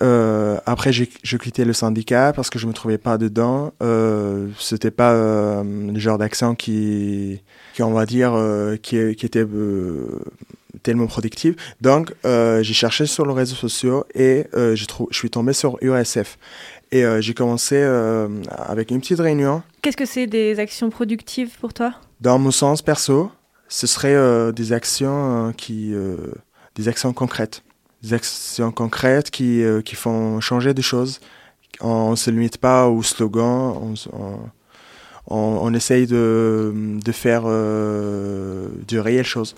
après, 0.66 0.92
j'ai, 0.92 1.10
j'ai 1.24 1.38
quitté 1.38 1.66
le 1.66 1.74
syndicat 1.74 2.34
parce 2.34 2.50
que 2.50 2.60
je 2.60 2.68
me 2.68 2.74
trouvais 2.74 2.98
pas 2.98 3.18
dedans. 3.18 3.74
Euh, 3.82 4.48
c'était 4.60 4.92
pas 4.92 5.14
le 5.64 6.00
genre 6.00 6.18
d'action 6.18 6.56
qui, 6.56 7.42
qui 7.74 7.84
on 7.84 7.92
va 7.92 8.06
dire, 8.06 8.34
qui, 8.82 9.16
qui 9.16 9.26
était 9.26 9.46
tellement 10.84 11.08
productive. 11.08 11.56
Donc, 11.82 12.14
euh, 12.26 12.64
j'ai 12.64 12.74
cherché 12.74 13.06
sur 13.06 13.26
les 13.26 13.34
réseaux 13.34 13.56
sociaux 13.56 14.06
et 14.14 14.46
euh, 14.54 14.76
je, 14.76 14.86
je 15.10 15.18
suis 15.18 15.30
tombé 15.30 15.54
sur 15.54 15.78
USF. 15.82 16.38
Et 16.92 17.06
euh, 17.06 17.22
j'ai 17.22 17.34
commencé 17.34 17.82
avec 18.50 18.92
une 18.92 19.00
petite 19.00 19.20
réunion. 19.20 19.64
Qu'est-ce 19.82 19.98
que 19.98 20.06
c'est 20.06 20.28
des 20.28 20.60
actions 20.60 20.90
productives 20.90 21.58
pour 21.60 21.74
toi? 21.74 21.94
Dans 22.20 22.38
mon 22.38 22.52
sens 22.52 22.82
perso, 22.82 23.32
ce 23.68 23.88
serait 23.88 24.52
des 24.52 24.74
actions 24.74 25.54
qui, 25.56 25.94
des 26.76 26.88
actions 26.88 27.14
concrètes, 27.14 27.64
des 28.04 28.14
actions 28.14 28.72
concrètes 28.72 29.32
qui, 29.32 29.64
qui 29.86 29.96
font 29.96 30.42
changer 30.42 30.74
des 30.74 30.82
choses. 30.82 31.22
On 31.80 32.12
ne 32.12 32.16
se 32.16 32.30
limite 32.30 32.58
pas 32.58 32.90
au 32.90 33.02
slogan. 33.02 33.96
On, 34.12 34.40
on, 35.28 35.74
essaye 35.74 36.08
de, 36.08 36.74
de 37.04 37.12
faire 37.14 37.44
de 37.44 38.98
réelles 38.98 39.24
choses. 39.24 39.56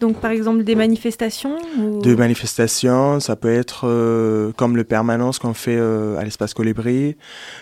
Donc 0.00 0.20
par 0.20 0.30
exemple 0.30 0.62
des 0.62 0.74
manifestations 0.74 1.56
Des 2.02 2.16
manifestations, 2.16 3.18
ça 3.18 3.34
peut 3.34 3.52
être 3.52 3.86
euh, 3.88 4.52
comme 4.52 4.76
le 4.76 4.84
permanence 4.84 5.38
qu'on 5.38 5.54
fait 5.54 5.76
euh, 5.78 6.18
à 6.18 6.24
l'espace 6.24 6.52
Colibri, 6.52 7.16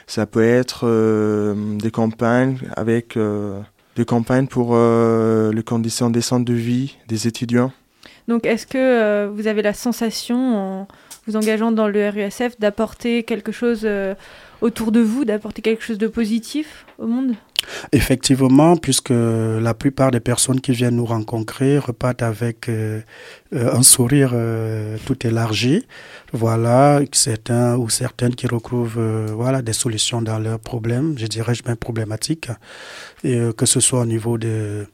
ça 0.08 0.26
peut 0.26 0.42
être 0.42 0.80
euh, 0.84 1.54
des 1.76 1.92
campagnes 1.92 2.58
avec 2.76 3.16
des 3.96 4.04
campagnes 4.04 4.48
pour 4.48 4.76
les 4.76 5.62
conditions 5.62 6.10
décentes 6.10 6.44
de 6.44 6.54
vie 6.54 6.96
des 7.06 7.28
étudiants. 7.28 7.72
Donc 8.26 8.46
est-ce 8.46 8.66
que 8.66 9.28
vous 9.28 9.46
avez 9.46 9.62
la 9.62 9.74
sensation 9.74 10.56
en 10.56 10.88
vous 11.26 11.36
engageant 11.36 11.72
dans 11.72 11.88
le 11.88 12.08
RUSF 12.08 12.58
d'apporter 12.58 13.22
quelque 13.22 13.52
chose 13.52 13.88
autour 14.60 14.92
de 14.92 15.00
vous, 15.00 15.24
d'apporter 15.24 15.62
quelque 15.62 15.82
chose 15.82 15.98
de 15.98 16.06
positif 16.06 16.86
au 16.98 17.06
monde? 17.06 17.34
Effectivement, 17.92 18.76
puisque 18.76 19.10
la 19.10 19.74
plupart 19.74 20.10
des 20.10 20.20
personnes 20.20 20.60
qui 20.60 20.72
viennent 20.72 20.96
nous 20.96 21.06
rencontrer 21.06 21.78
repartent 21.78 22.22
avec 22.22 22.68
euh, 22.68 23.00
euh, 23.54 23.74
un 23.74 23.82
sourire 23.82 24.32
euh, 24.34 24.96
tout 25.06 25.26
élargi. 25.26 25.86
Voilà, 26.32 27.00
certains 27.12 27.76
ou 27.76 27.88
certaines 27.88 28.34
qui 28.34 28.46
retrouvent 28.46 29.00
voilà, 29.32 29.62
des 29.62 29.72
solutions 29.72 30.20
dans 30.20 30.38
leurs 30.38 30.58
problèmes, 30.58 31.14
je 31.16 31.26
dirais 31.26 31.52
même 31.64 31.76
problématiques, 31.76 32.48
que 33.22 33.66
ce 33.66 33.80
soit 33.80 34.00
au 34.00 34.06
niveau 34.06 34.36
de, 34.36 34.86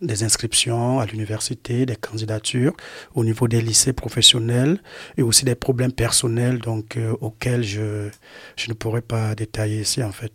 des 0.00 0.22
inscriptions 0.22 1.00
à 1.00 1.06
l'université, 1.06 1.86
des 1.86 1.96
candidatures, 1.96 2.74
au 3.14 3.24
niveau 3.24 3.48
des 3.48 3.60
lycées 3.60 3.92
professionnels 3.92 4.80
et 5.16 5.22
aussi 5.22 5.44
des 5.44 5.54
problèmes 5.54 5.92
personnels 5.92 6.58
donc, 6.58 6.98
auxquels 7.20 7.64
je, 7.64 8.08
je 8.56 8.68
ne 8.68 8.74
pourrais 8.74 9.02
pas 9.02 9.34
détailler 9.34 9.80
ici 9.80 10.02
en 10.02 10.12
fait. 10.12 10.32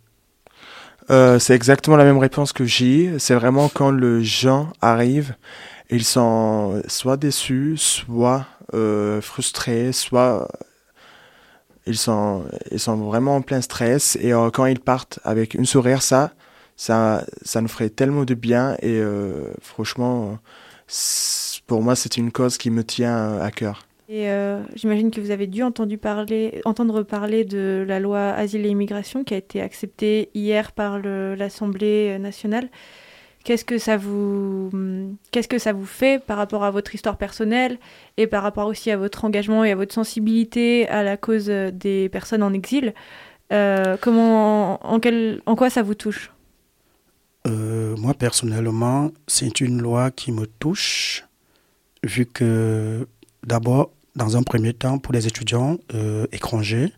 Euh, 1.10 1.38
c'est 1.38 1.54
exactement 1.54 1.96
la 1.96 2.04
même 2.04 2.18
réponse 2.18 2.52
que 2.52 2.64
j'ai. 2.64 3.18
C'est 3.18 3.34
vraiment 3.34 3.68
quand 3.68 3.90
le 3.90 4.22
gens 4.22 4.72
arrive, 4.80 5.34
ils 5.90 6.04
sont 6.04 6.82
soit 6.88 7.16
déçus, 7.16 7.76
soit 7.76 8.46
euh, 8.72 9.20
frustrés, 9.20 9.92
soit 9.92 10.48
ils 11.86 11.98
sont, 11.98 12.44
ils 12.70 12.80
sont 12.80 12.96
vraiment 12.96 13.36
en 13.36 13.42
plein 13.42 13.60
stress. 13.60 14.16
Et 14.20 14.32
euh, 14.32 14.50
quand 14.50 14.66
ils 14.66 14.80
partent 14.80 15.20
avec 15.24 15.54
une 15.54 15.66
sourire, 15.66 16.02
ça, 16.02 16.32
ça, 16.76 17.24
ça 17.42 17.60
nous 17.60 17.68
ferait 17.68 17.90
tellement 17.90 18.24
de 18.24 18.34
bien. 18.34 18.76
Et 18.82 19.00
franchement, 19.60 20.38
pour 21.66 21.82
moi, 21.82 21.96
c'est 21.96 22.16
une 22.16 22.32
cause 22.32 22.58
qui 22.58 22.70
me 22.70 22.84
tient 22.84 23.38
à 23.38 23.50
cœur. 23.50 23.86
Et 24.08 24.28
euh, 24.28 24.60
j'imagine 24.74 25.10
que 25.10 25.20
vous 25.20 25.30
avez 25.30 25.46
dû 25.46 25.62
entendre 25.62 25.96
parler, 25.96 27.44
de 27.44 27.84
la 27.88 28.00
loi 28.00 28.32
Asile 28.32 28.66
et 28.66 28.68
Immigration 28.68 29.24
qui 29.24 29.32
a 29.32 29.38
été 29.38 29.62
acceptée 29.62 30.28
hier 30.34 30.72
par 30.72 30.98
l'Assemblée 30.98 32.18
nationale. 32.18 32.68
Qu'est-ce 33.44 33.64
que 33.64 33.78
ça 33.78 33.96
vous, 33.96 34.70
qu'est-ce 35.30 35.48
que 35.48 35.58
ça 35.58 35.72
vous 35.72 35.86
fait 35.86 36.22
par 36.22 36.36
rapport 36.36 36.64
à 36.64 36.70
votre 36.70 36.94
histoire 36.94 37.16
personnelle 37.16 37.78
et 38.16 38.26
par 38.26 38.42
rapport 38.42 38.66
aussi 38.66 38.90
à 38.90 38.96
votre 38.96 39.24
engagement 39.24 39.64
et 39.64 39.72
à 39.72 39.76
votre 39.76 39.92
sensibilité 39.92 40.88
à 40.88 41.02
la 41.02 41.16
cause 41.16 41.46
des 41.46 42.08
personnes 42.10 42.42
en 42.42 42.52
exil? 42.52 42.94
Euh, 43.52 43.96
Comment, 44.00 44.80
en 44.84 45.56
quoi 45.56 45.70
ça 45.70 45.82
vous 45.82 45.94
touche? 45.94 46.33
Euh, 47.46 47.96
Moi 47.96 48.14
personnellement, 48.14 49.10
c'est 49.26 49.60
une 49.60 49.80
loi 49.80 50.10
qui 50.10 50.32
me 50.32 50.46
touche 50.46 51.24
vu 52.02 52.26
que 52.26 53.06
D'abord, 53.46 53.90
dans 54.16 54.36
un 54.36 54.42
premier 54.42 54.72
temps, 54.72 54.98
pour 54.98 55.12
les 55.12 55.26
étudiants 55.26 55.76
euh, 55.94 56.26
étrangers, 56.32 56.92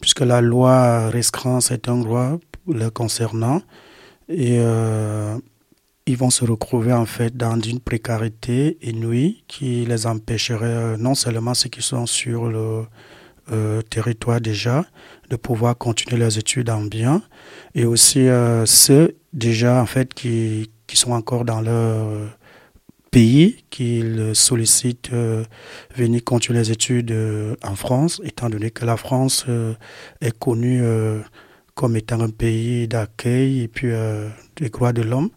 puisque 0.00 0.20
la 0.20 0.40
loi 0.40 1.08
restreint 1.08 1.60
certains 1.60 1.96
droits 1.96 2.38
les 2.66 2.90
concernant, 2.90 3.62
et 4.28 4.56
euh, 4.58 5.38
ils 6.06 6.16
vont 6.16 6.30
se 6.30 6.44
retrouver 6.44 6.92
en 6.92 7.06
fait 7.06 7.36
dans 7.36 7.60
une 7.60 7.78
précarité 7.78 8.78
inouïe 8.82 9.44
qui 9.46 9.84
les 9.84 10.06
empêcherait 10.06 10.66
euh, 10.66 10.96
non 10.96 11.14
seulement 11.14 11.54
ceux 11.54 11.68
qui 11.68 11.82
sont 11.82 12.06
sur 12.06 12.48
le 12.48 12.86
territoire 13.90 14.40
déjà 14.40 14.86
de 15.28 15.36
pouvoir 15.36 15.76
continuer 15.76 16.16
leurs 16.18 16.38
études 16.38 16.70
en 16.70 16.80
bien, 16.80 17.20
et 17.74 17.84
aussi 17.84 18.26
ceux 18.66 19.16
déjà 19.32 19.80
en 19.80 19.86
fait 19.86 20.14
qui, 20.14 20.70
qui 20.86 20.96
sont 20.96 21.12
encore 21.12 21.44
dans 21.44 21.60
leur 21.60 22.30
pays 23.14 23.64
qu'il 23.70 24.34
sollicite 24.34 25.10
euh, 25.12 25.44
venir 25.94 26.24
continuer 26.24 26.58
les 26.58 26.72
études 26.72 27.12
euh, 27.12 27.54
en 27.62 27.76
France, 27.76 28.20
étant 28.24 28.50
donné 28.50 28.72
que 28.72 28.84
la 28.84 28.96
France 28.96 29.44
euh, 29.48 29.74
est 30.20 30.36
connue 30.36 30.82
comme 31.76 31.96
étant 31.96 32.20
un 32.20 32.30
pays 32.30 32.88
d'accueil 32.88 33.62
et 33.62 33.68
puis 33.68 33.92
des 34.56 34.68
droits 34.68 34.92
de 34.92 35.02
l'homme. 35.02 35.30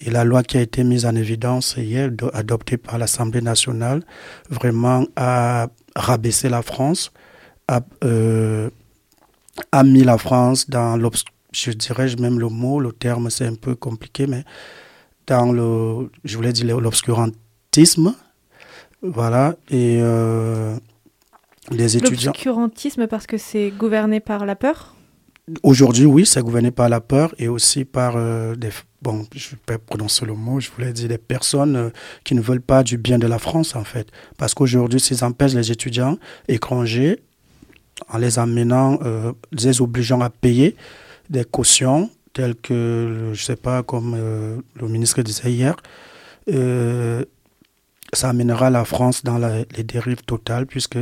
Et 0.00 0.10
la 0.10 0.24
loi 0.24 0.42
qui 0.42 0.58
a 0.58 0.60
été 0.60 0.84
mise 0.84 1.06
en 1.06 1.14
évidence 1.14 1.76
hier, 1.78 2.10
adoptée 2.34 2.76
par 2.76 2.98
l'Assemblée 2.98 3.40
nationale, 3.40 4.02
vraiment 4.50 5.06
a 5.16 5.68
rabaissé 5.96 6.50
la 6.50 6.60
France, 6.60 7.12
a, 7.68 7.80
a 9.72 9.84
mis 9.84 10.04
la 10.04 10.18
France 10.18 10.68
dans 10.68 10.96
l'obscurité 10.96 11.31
je 11.52 11.70
dirais 11.72 12.14
même 12.18 12.38
le 12.38 12.48
mot, 12.48 12.80
le 12.80 12.92
terme 12.92 13.30
c'est 13.30 13.46
un 13.46 13.54
peu 13.54 13.74
compliqué, 13.74 14.26
mais 14.26 14.44
dans 15.26 15.52
le, 15.52 16.10
je 16.24 16.36
voulais 16.36 16.52
dire 16.52 16.80
l'obscurantisme, 16.80 18.14
voilà, 19.02 19.56
et 19.70 19.98
euh, 20.00 20.76
les 21.70 21.96
étudiants. 21.96 22.32
L'obscurantisme 22.32 23.06
parce 23.06 23.26
que 23.26 23.36
c'est 23.36 23.70
gouverné 23.70 24.20
par 24.20 24.46
la 24.46 24.56
peur? 24.56 24.94
Aujourd'hui, 25.62 26.06
oui, 26.06 26.24
c'est 26.24 26.40
gouverné 26.40 26.70
par 26.70 26.88
la 26.88 27.00
peur 27.00 27.34
et 27.36 27.48
aussi 27.48 27.84
par 27.84 28.14
des, 28.56 28.70
bon, 29.02 29.26
je 29.34 29.48
ne 29.48 29.50
vais 29.50 29.58
pas 29.66 29.78
prononcer 29.78 30.24
le 30.24 30.34
mot, 30.34 30.60
je 30.60 30.70
voulais 30.70 30.92
dire 30.92 31.08
des 31.08 31.18
personnes 31.18 31.90
qui 32.22 32.36
ne 32.36 32.40
veulent 32.40 32.60
pas 32.60 32.84
du 32.84 32.96
bien 32.96 33.18
de 33.18 33.26
la 33.26 33.40
France, 33.40 33.74
en 33.74 33.82
fait. 33.82 34.08
Parce 34.38 34.54
qu'aujourd'hui, 34.54 35.00
s'ils 35.00 35.24
empêchent 35.24 35.54
les 35.54 35.72
étudiants 35.72 36.16
étrangers, 36.46 37.24
en 38.08 38.18
les 38.18 38.38
amenant, 38.38 39.00
les 39.50 39.80
obligeant 39.80 40.20
à 40.20 40.30
payer 40.30 40.76
des 41.32 41.44
cautions 41.44 42.08
telles 42.32 42.54
que, 42.54 43.24
je 43.24 43.30
ne 43.30 43.34
sais 43.34 43.56
pas, 43.56 43.82
comme 43.82 44.16
le 44.16 44.88
ministre 44.88 45.20
disait 45.22 45.50
hier, 45.50 45.74
ça 48.14 48.28
amènera 48.28 48.68
la 48.70 48.84
France 48.84 49.24
dans 49.24 49.38
les 49.38 49.84
dérives 49.84 50.22
totales 50.22 50.66
puisque 50.66 50.98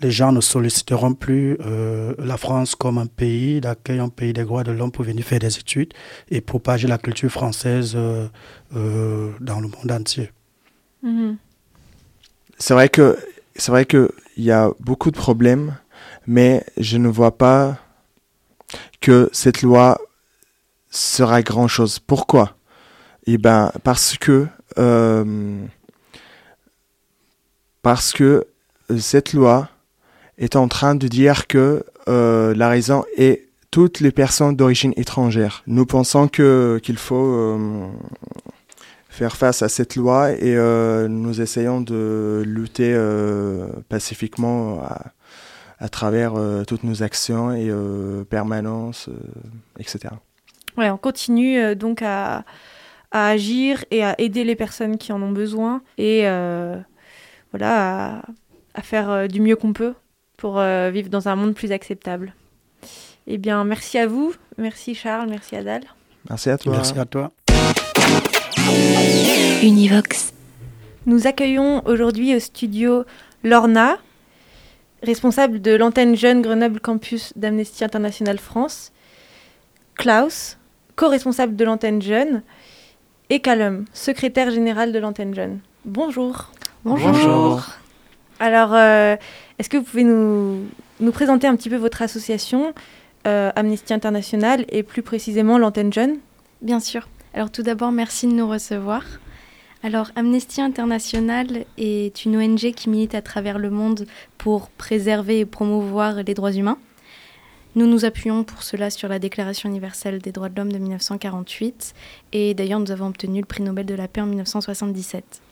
les 0.00 0.10
gens 0.10 0.32
ne 0.32 0.40
solliciteront 0.40 1.14
plus 1.14 1.56
euh, 1.60 2.14
la 2.18 2.36
France 2.36 2.74
comme 2.74 2.98
un 2.98 3.06
pays 3.06 3.60
d'accueil, 3.60 4.00
un 4.00 4.10
pays 4.10 4.32
des 4.32 4.44
droits 4.44 4.64
de 4.64 4.72
l'homme 4.72 4.92
pour 4.92 5.04
venir 5.04 5.24
faire 5.24 5.38
des 5.38 5.58
études 5.58 5.94
et 6.30 6.40
propager 6.40 6.88
la 6.88 6.98
culture 6.98 7.30
française 7.30 7.94
euh, 7.94 8.28
euh, 8.76 9.30
dans 9.40 9.60
le 9.60 9.68
monde 9.68 9.90
entier. 9.90 10.30
Mhm. 11.02 11.38
C'est 12.58 12.74
vrai 12.74 12.88
que 12.88 13.16
c'est 13.56 13.72
vrai 13.72 13.86
qu'il 13.86 14.08
y 14.36 14.50
a 14.50 14.70
beaucoup 14.80 15.10
de 15.10 15.16
problèmes, 15.16 15.76
mais 16.26 16.64
je 16.76 16.98
ne 16.98 17.08
vois 17.08 17.36
pas 17.36 17.78
que 19.00 19.28
cette 19.32 19.62
loi 19.62 20.00
sera 20.90 21.42
grand 21.42 21.68
chose. 21.68 21.98
Pourquoi? 21.98 22.56
Eh 23.26 23.38
ben 23.38 23.72
parce 23.84 24.16
que 24.18 24.46
parce 27.82 28.12
que 28.12 28.46
euh, 28.90 28.98
cette 28.98 29.32
loi 29.32 29.68
est 30.38 30.56
en 30.56 30.68
train 30.68 30.94
de 30.94 31.08
dire 31.08 31.46
que 31.46 31.84
euh, 32.08 32.54
la 32.54 32.68
raison 32.68 33.04
est 33.16 33.48
toutes 33.70 34.00
les 34.00 34.12
personnes 34.12 34.56
d'origine 34.56 34.92
étrangère. 34.96 35.62
Nous 35.66 35.86
pensons 35.86 36.28
que 36.28 36.78
qu'il 36.82 36.96
faut 36.96 37.34
euh, 37.34 37.88
faire 39.08 39.36
face 39.36 39.62
à 39.62 39.68
cette 39.68 39.96
loi 39.96 40.32
et 40.32 40.56
nous 41.08 41.40
essayons 41.40 41.80
de 41.80 42.42
lutter 42.46 42.98
pacifiquement 43.88 44.82
travers 45.88 46.34
toutes 46.66 46.84
nos 46.84 47.02
actions 47.02 47.52
et 47.52 47.70
permanences, 48.28 49.08
etc. 49.78 50.14
Ouais, 50.76 50.90
on 50.90 50.96
continue 50.96 51.76
donc 51.76 52.02
à, 52.02 52.44
à, 53.10 53.28
agir 53.28 53.84
et 53.90 54.04
à 54.04 54.14
aider 54.20 54.44
les 54.44 54.56
personnes 54.56 54.96
qui 54.96 55.12
en 55.12 55.20
ont 55.22 55.32
besoin 55.32 55.82
et 55.98 56.26
voilà, 57.52 58.22
à, 58.74 58.82
faire 58.82 59.10
euh, 59.10 59.26
du 59.26 59.40
mieux 59.40 59.56
qu'on 59.56 59.72
peut 59.72 59.94
pour 60.36 60.58
euh, 60.58 60.90
vivre 60.90 61.08
dans 61.08 61.28
un 61.28 61.36
monde 61.36 61.54
plus 61.54 61.70
acceptable. 61.70 62.34
Eh 63.26 63.38
bien, 63.38 63.62
merci 63.64 63.98
à 63.98 64.06
vous. 64.06 64.34
Merci 64.58 64.94
Charles, 64.94 65.28
merci 65.28 65.54
Adal. 65.54 65.82
Merci 66.28 66.50
à 66.50 66.58
toi. 66.58 66.72
Merci 66.72 66.98
à 66.98 67.04
toi. 67.04 67.30
Univox. 69.62 70.32
Nous 71.06 71.26
accueillons 71.26 71.82
aujourd'hui 71.86 72.34
au 72.34 72.40
studio 72.40 73.04
Lorna, 73.44 73.98
responsable 75.02 75.60
de 75.60 75.72
l'antenne 75.74 76.16
jeune 76.16 76.42
Grenoble 76.42 76.80
Campus 76.80 77.32
d'Amnesty 77.36 77.84
International 77.84 78.38
France, 78.38 78.92
Klaus, 79.94 80.58
co-responsable 80.96 81.56
de 81.56 81.64
l'antenne 81.64 82.00
jeune, 82.00 82.42
et 83.30 83.40
Callum, 83.40 83.84
secrétaire 83.92 84.50
général 84.50 84.92
de 84.92 84.98
l'antenne 84.98 85.34
jeune. 85.34 85.60
Bonjour. 85.84 86.50
Bonjour. 86.84 87.62
Alors, 88.40 88.74
euh, 88.74 89.16
est-ce 89.58 89.68
que 89.68 89.76
vous 89.76 89.84
pouvez 89.84 90.04
nous, 90.04 90.66
nous, 91.00 91.12
présenter 91.12 91.46
un 91.46 91.56
petit 91.56 91.70
peu 91.70 91.76
votre 91.76 92.02
association, 92.02 92.74
euh, 93.26 93.50
Amnesty 93.56 93.94
International, 93.94 94.64
et 94.68 94.82
plus 94.82 95.02
précisément 95.02 95.58
l'antenne 95.58 95.92
jeune? 95.92 96.18
Bien 96.60 96.80
sûr. 96.80 97.08
Alors 97.34 97.50
tout 97.50 97.62
d'abord, 97.62 97.92
merci 97.92 98.26
de 98.26 98.32
nous 98.32 98.48
recevoir. 98.48 99.02
Alors, 99.84 100.12
Amnesty 100.14 100.60
International 100.60 101.64
est 101.76 102.24
une 102.24 102.36
ONG 102.36 102.72
qui 102.72 102.88
milite 102.88 103.16
à 103.16 103.22
travers 103.22 103.58
le 103.58 103.68
monde 103.68 104.06
pour 104.38 104.68
préserver 104.70 105.40
et 105.40 105.44
promouvoir 105.44 106.22
les 106.22 106.34
droits 106.34 106.52
humains. 106.52 106.78
Nous 107.74 107.86
nous 107.86 108.04
appuyons 108.04 108.44
pour 108.44 108.62
cela 108.62 108.90
sur 108.90 109.08
la 109.08 109.18
Déclaration 109.18 109.68
universelle 109.68 110.20
des 110.20 110.30
droits 110.30 110.50
de 110.50 110.56
l'homme 110.56 110.70
de 110.70 110.78
1948 110.78 111.94
et 112.32 112.54
d'ailleurs 112.54 112.78
nous 112.78 112.92
avons 112.92 113.08
obtenu 113.08 113.40
le 113.40 113.46
prix 113.46 113.64
Nobel 113.64 113.84
de 113.84 113.94
la 113.94 114.06
paix 114.06 114.20
en 114.20 114.26
1977. 114.26 115.42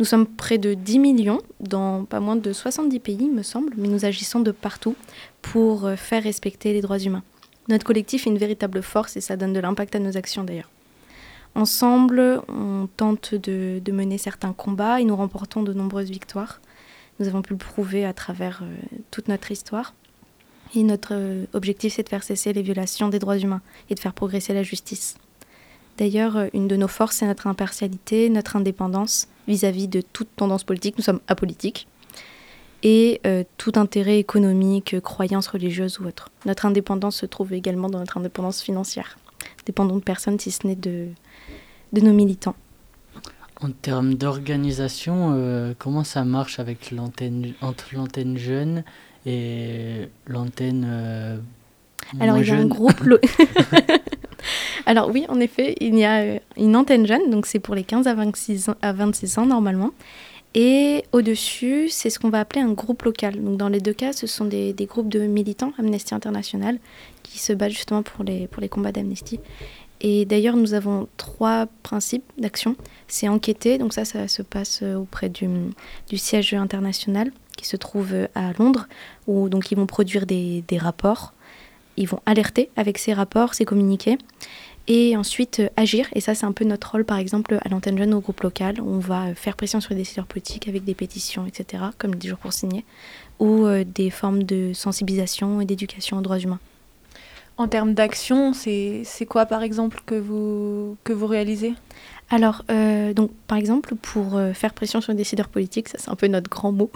Nous 0.00 0.06
sommes 0.06 0.26
près 0.26 0.58
de 0.58 0.74
10 0.74 0.98
millions 0.98 1.40
dans 1.60 2.04
pas 2.04 2.18
moins 2.18 2.34
de 2.34 2.52
70 2.52 2.98
pays, 2.98 3.28
me 3.28 3.42
semble, 3.42 3.74
mais 3.76 3.86
nous 3.86 4.04
agissons 4.04 4.40
de 4.40 4.50
partout 4.50 4.96
pour 5.40 5.88
faire 5.96 6.24
respecter 6.24 6.72
les 6.72 6.80
droits 6.80 6.98
humains. 6.98 7.22
Notre 7.68 7.84
collectif 7.84 8.26
est 8.26 8.30
une 8.30 8.38
véritable 8.38 8.82
force 8.82 9.16
et 9.16 9.20
ça 9.20 9.36
donne 9.36 9.52
de 9.52 9.60
l'impact 9.60 9.94
à 9.94 10.00
nos 10.00 10.16
actions 10.16 10.42
d'ailleurs. 10.42 10.70
Ensemble, 11.54 12.40
on 12.48 12.88
tente 12.96 13.34
de, 13.34 13.80
mener 13.92 14.16
certains 14.16 14.54
combats 14.54 15.00
et 15.00 15.04
nous 15.04 15.16
remportons 15.16 15.62
de 15.62 15.72
nombreuses 15.72 16.10
victoires. 16.10 16.60
Nous 17.20 17.28
avons 17.28 17.42
pu 17.42 17.52
le 17.52 17.58
prouver 17.58 18.06
à 18.06 18.14
travers 18.14 18.62
euh, 18.62 18.74
toute 19.10 19.28
notre 19.28 19.50
histoire. 19.50 19.94
Et 20.74 20.82
notre 20.82 21.12
euh, 21.12 21.44
objectif, 21.52 21.94
c'est 21.94 22.02
de 22.04 22.08
faire 22.08 22.22
cesser 22.22 22.54
les 22.54 22.62
violations 22.62 23.10
des 23.10 23.18
droits 23.18 23.36
humains 23.36 23.60
et 23.90 23.94
de 23.94 24.00
faire 24.00 24.14
progresser 24.14 24.54
la 24.54 24.62
justice. 24.62 25.16
D'ailleurs, 25.98 26.38
euh, 26.38 26.46
une 26.54 26.68
de 26.68 26.76
nos 26.76 26.88
forces, 26.88 27.16
c'est 27.16 27.26
notre 27.26 27.46
impartialité, 27.46 28.30
notre 28.30 28.56
indépendance 28.56 29.28
vis-à-vis 29.46 29.88
de 29.88 30.00
toute 30.00 30.34
tendance 30.34 30.64
politique. 30.64 30.96
Nous 30.96 31.04
sommes 31.04 31.20
apolitiques. 31.28 31.86
Et 32.84 33.20
tout 33.58 33.74
intérêt 33.76 34.18
économique, 34.18 34.98
croyance 35.02 35.46
religieuse 35.46 36.00
ou 36.00 36.04
autre. 36.06 36.30
Notre 36.46 36.66
indépendance 36.66 37.14
se 37.14 37.26
trouve 37.26 37.52
également 37.52 37.88
dans 37.88 38.00
notre 38.00 38.16
indépendance 38.16 38.60
financière. 38.60 39.18
Dépendons 39.66 39.98
de 39.98 40.02
personne, 40.02 40.40
si 40.40 40.50
ce 40.50 40.66
n'est 40.66 40.74
de, 40.74 41.06
de 41.92 42.00
nos 42.00 42.12
militants. 42.12 42.56
En 43.60 43.70
termes 43.70 44.14
d'organisation, 44.14 45.34
euh, 45.34 45.74
comment 45.78 46.04
ça 46.04 46.24
marche 46.24 46.58
avec 46.58 46.90
l'antenne 46.90 47.52
entre 47.60 47.94
l'antenne 47.94 48.36
jeune 48.36 48.82
et 49.24 50.08
l'antenne 50.26 51.42
Alors 52.18 52.38
il 52.38 52.48
y 52.48 52.50
a 52.50 52.56
un 52.56 52.66
groupe. 52.66 52.92
Alors 54.86 55.10
oui, 55.10 55.24
en 55.28 55.40
effet, 55.40 55.74
il 55.80 55.96
y 55.96 56.04
a 56.04 56.20
euh, 56.20 56.38
une 56.56 56.76
antenne 56.76 57.06
jeune, 57.06 57.30
donc 57.30 57.46
c'est 57.46 57.58
pour 57.58 57.74
les 57.74 57.84
15 57.84 58.06
à 58.06 58.14
26 58.14 58.70
ans, 58.70 58.74
à 58.82 58.92
26 58.92 59.38
ans 59.38 59.46
normalement. 59.46 59.90
Et 60.54 61.04
au-dessus, 61.12 61.88
c'est 61.88 62.10
ce 62.10 62.18
qu'on 62.18 62.28
va 62.28 62.40
appeler 62.40 62.60
un 62.60 62.72
groupe 62.72 63.04
local. 63.04 63.42
Donc 63.42 63.56
dans 63.56 63.70
les 63.70 63.80
deux 63.80 63.94
cas, 63.94 64.12
ce 64.12 64.26
sont 64.26 64.44
des, 64.44 64.74
groupes 64.80 65.08
de 65.08 65.20
militants 65.20 65.72
Amnesty 65.78 66.14
International 66.14 66.78
qui 67.22 67.38
se 67.38 67.54
battent 67.54 67.72
justement 67.72 68.02
pour 68.02 68.22
les, 68.22 68.48
pour 68.48 68.60
les 68.60 68.68
combats 68.68 68.92
d'Amnesty. 68.92 69.40
Et 70.02 70.24
d'ailleurs, 70.24 70.56
nous 70.56 70.74
avons 70.74 71.08
trois 71.16 71.66
principes 71.84 72.24
d'action. 72.36 72.76
C'est 73.06 73.28
enquêter, 73.28 73.78
donc 73.78 73.92
ça, 73.92 74.04
ça 74.04 74.26
se 74.26 74.42
passe 74.42 74.80
euh, 74.82 74.96
auprès 74.96 75.28
du, 75.28 75.48
siège 76.16 76.52
international 76.54 77.30
qui 77.56 77.66
se 77.66 77.76
trouve 77.76 78.12
euh, 78.12 78.26
à 78.34 78.52
Londres, 78.58 78.88
où 79.28 79.48
donc 79.48 79.70
ils 79.70 79.76
vont 79.76 79.86
produire 79.86 80.26
des, 80.26 80.64
des 80.66 80.76
rapports 80.76 81.32
ils 81.98 82.08
vont 82.08 82.20
alerter 82.24 82.70
avec 82.74 82.96
ces 82.96 83.12
rapports, 83.12 83.52
ces 83.52 83.66
communiqués, 83.66 84.16
et 84.88 85.14
ensuite 85.14 85.60
euh, 85.60 85.68
agir. 85.76 86.08
Et 86.14 86.22
ça, 86.22 86.34
c'est 86.34 86.46
un 86.46 86.52
peu 86.52 86.64
notre 86.64 86.90
rôle, 86.90 87.04
par 87.04 87.18
exemple, 87.18 87.58
à 87.62 87.68
l'antenne 87.68 87.98
jeune 87.98 88.14
au 88.14 88.20
groupe 88.20 88.40
local. 88.40 88.80
Où 88.80 88.94
on 88.94 88.98
va 88.98 89.34
faire 89.34 89.56
pression 89.56 89.78
sur 89.80 89.90
les 89.90 89.96
décideurs 89.96 90.26
politiques 90.26 90.68
avec 90.68 90.84
des 90.84 90.94
pétitions, 90.94 91.46
etc., 91.46 91.84
comme 91.98 92.14
10 92.14 92.28
jours 92.28 92.38
pour 92.38 92.54
signer, 92.54 92.86
ou 93.40 93.66
des 93.84 94.08
formes 94.08 94.42
de 94.42 94.72
sensibilisation 94.72 95.60
et 95.60 95.66
d'éducation 95.66 96.16
aux 96.16 96.22
droits 96.22 96.38
humains. 96.38 96.60
En 97.62 97.68
termes 97.68 97.94
d'action, 97.94 98.52
c'est 98.54 99.04
quoi, 99.28 99.46
par 99.46 99.62
exemple, 99.62 100.02
que 100.04 100.16
vous, 100.16 100.96
que 101.04 101.12
vous 101.12 101.28
réalisez? 101.28 101.74
Alors, 102.28 102.64
donc, 103.14 103.30
par 103.46 103.56
exemple, 103.56 103.94
pour 103.94 104.40
faire 104.52 104.74
pression 104.74 105.00
sur 105.00 105.12
les 105.12 105.18
décideurs 105.18 105.46
politiques, 105.46 105.88
ça 105.88 105.98
c'est 106.00 106.10
un 106.10 106.16
peu 106.16 106.26
notre 106.26 106.50
grand 106.50 106.72
mot, 106.72 106.90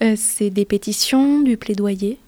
c'est 0.16 0.50
des 0.50 0.64
pétitions, 0.64 1.40
du 1.40 1.56
plaidoyer, 1.56 2.20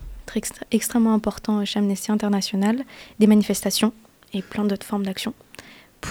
extrêmement 0.72 1.14
important 1.14 1.64
chez 1.64 1.78
Amnesty 1.78 2.10
International, 2.10 2.82
des 3.20 3.28
manifestations 3.28 3.92
et 4.34 4.42
plein 4.42 4.64
d'autres 4.64 4.84
formes 4.84 5.06
d'action. 5.06 5.32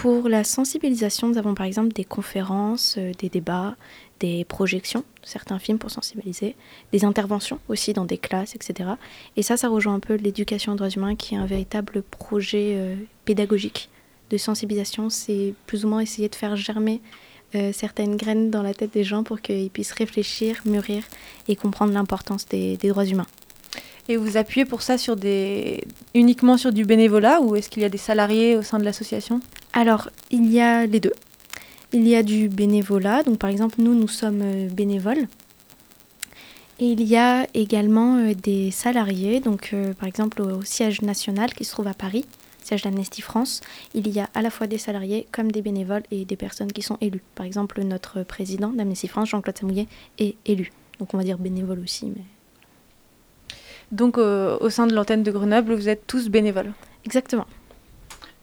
Pour 0.01 0.29
la 0.29 0.43
sensibilisation, 0.43 1.29
nous 1.29 1.37
avons 1.37 1.55
par 1.55 1.65
exemple 1.65 1.93
des 1.93 2.03
conférences, 2.03 2.95
euh, 2.97 3.11
des 3.17 3.29
débats, 3.29 3.75
des 4.19 4.45
projections 4.45 5.03
certains 5.23 5.57
films 5.57 5.79
pour 5.79 5.89
sensibiliser, 5.89 6.55
des 6.91 7.03
interventions 7.03 7.59
aussi 7.67 7.93
dans 7.93 8.05
des 8.05 8.17
classes, 8.17 8.55
etc. 8.55 8.91
Et 9.35 9.41
ça, 9.41 9.57
ça 9.57 9.69
rejoint 9.69 9.95
un 9.95 9.99
peu 9.99 10.15
l'éducation 10.15 10.73
aux 10.73 10.75
droits 10.75 10.89
humains 10.89 11.15
qui 11.15 11.33
est 11.33 11.37
un 11.37 11.47
véritable 11.47 12.03
projet 12.03 12.73
euh, 12.75 12.95
pédagogique 13.25 13.89
de 14.29 14.37
sensibilisation. 14.37 15.09
C'est 15.09 15.53
plus 15.65 15.83
ou 15.85 15.89
moins 15.89 16.01
essayer 16.01 16.29
de 16.29 16.35
faire 16.35 16.55
germer 16.55 17.01
euh, 17.55 17.71
certaines 17.73 18.17
graines 18.17 18.51
dans 18.51 18.61
la 18.61 18.73
tête 18.73 18.93
des 18.93 19.03
gens 19.03 19.23
pour 19.23 19.41
qu'ils 19.41 19.71
puissent 19.71 19.93
réfléchir, 19.93 20.61
mûrir 20.65 21.03
et 21.47 21.55
comprendre 21.55 21.93
l'importance 21.93 22.47
des 22.47 22.77
droits 22.77 23.05
humains. 23.05 23.27
Et 24.07 24.17
vous 24.17 24.37
appuyez 24.37 24.65
pour 24.65 24.83
ça 24.83 24.97
uniquement 26.13 26.57
sur 26.57 26.71
du 26.71 26.85
bénévolat 26.85 27.41
ou 27.41 27.55
est-ce 27.55 27.69
qu'il 27.69 27.81
y 27.81 27.85
a 27.85 27.89
des 27.89 27.97
salariés 27.97 28.55
au 28.55 28.61
sein 28.61 28.77
de 28.77 28.83
l'association? 28.83 29.41
Alors, 29.75 30.09
il 30.31 30.51
y 30.51 30.59
a 30.59 30.87
les 30.87 30.99
deux. 30.99 31.13
Il 31.93 32.07
y 32.07 32.15
a 32.15 32.23
du 32.23 32.49
bénévolat. 32.49 33.21
Donc, 33.21 33.37
par 33.37 33.51
exemple, 33.51 33.75
nous, 33.77 33.93
nous 33.93 34.07
sommes 34.07 34.41
euh, 34.41 34.69
bénévoles. 34.69 35.27
Et 36.79 36.87
il 36.87 37.03
y 37.03 37.15
a 37.15 37.47
également 37.53 38.17
euh, 38.17 38.33
des 38.33 38.69
salariés, 38.69 39.39
donc 39.39 39.69
euh, 39.71 39.93
par 39.93 40.09
exemple 40.09 40.41
au 40.41 40.61
siège 40.61 41.01
national 41.01 41.53
qui 41.53 41.63
se 41.63 41.71
trouve 41.71 41.87
à 41.87 41.93
Paris, 41.93 42.25
siège 42.63 42.81
d'Amnesty 42.81 43.21
France, 43.21 43.61
il 43.93 44.09
y 44.09 44.19
a 44.19 44.29
à 44.33 44.41
la 44.41 44.49
fois 44.49 44.67
des 44.67 44.77
salariés 44.77 45.25
comme 45.31 45.53
des 45.53 45.61
bénévoles 45.61 46.03
et 46.11 46.25
des 46.25 46.35
personnes 46.35 46.73
qui 46.73 46.81
sont 46.81 46.97
élues. 46.99 47.23
Par 47.35 47.45
exemple, 47.45 47.81
notre 47.81 48.23
président 48.23 48.69
d'Amnesty 48.69 49.07
France, 49.07 49.29
Jean-Claude 49.29 49.57
Samouillet, 49.57 49.87
est 50.19 50.35
élu. 50.45 50.71
Donc 50.99 51.13
on 51.13 51.17
va 51.17 51.23
dire 51.23 51.37
bénévole 51.37 51.79
aussi. 51.79 52.07
Mais... 52.07 52.23
Donc 53.93 54.17
euh, 54.17 54.57
au 54.59 54.69
sein 54.69 54.85
de 54.85 54.93
l'antenne 54.93 55.23
de 55.23 55.31
Grenoble, 55.31 55.75
vous 55.75 55.87
êtes 55.87 56.05
tous 56.07 56.27
bénévoles 56.27 56.73
Exactement. 57.05 57.45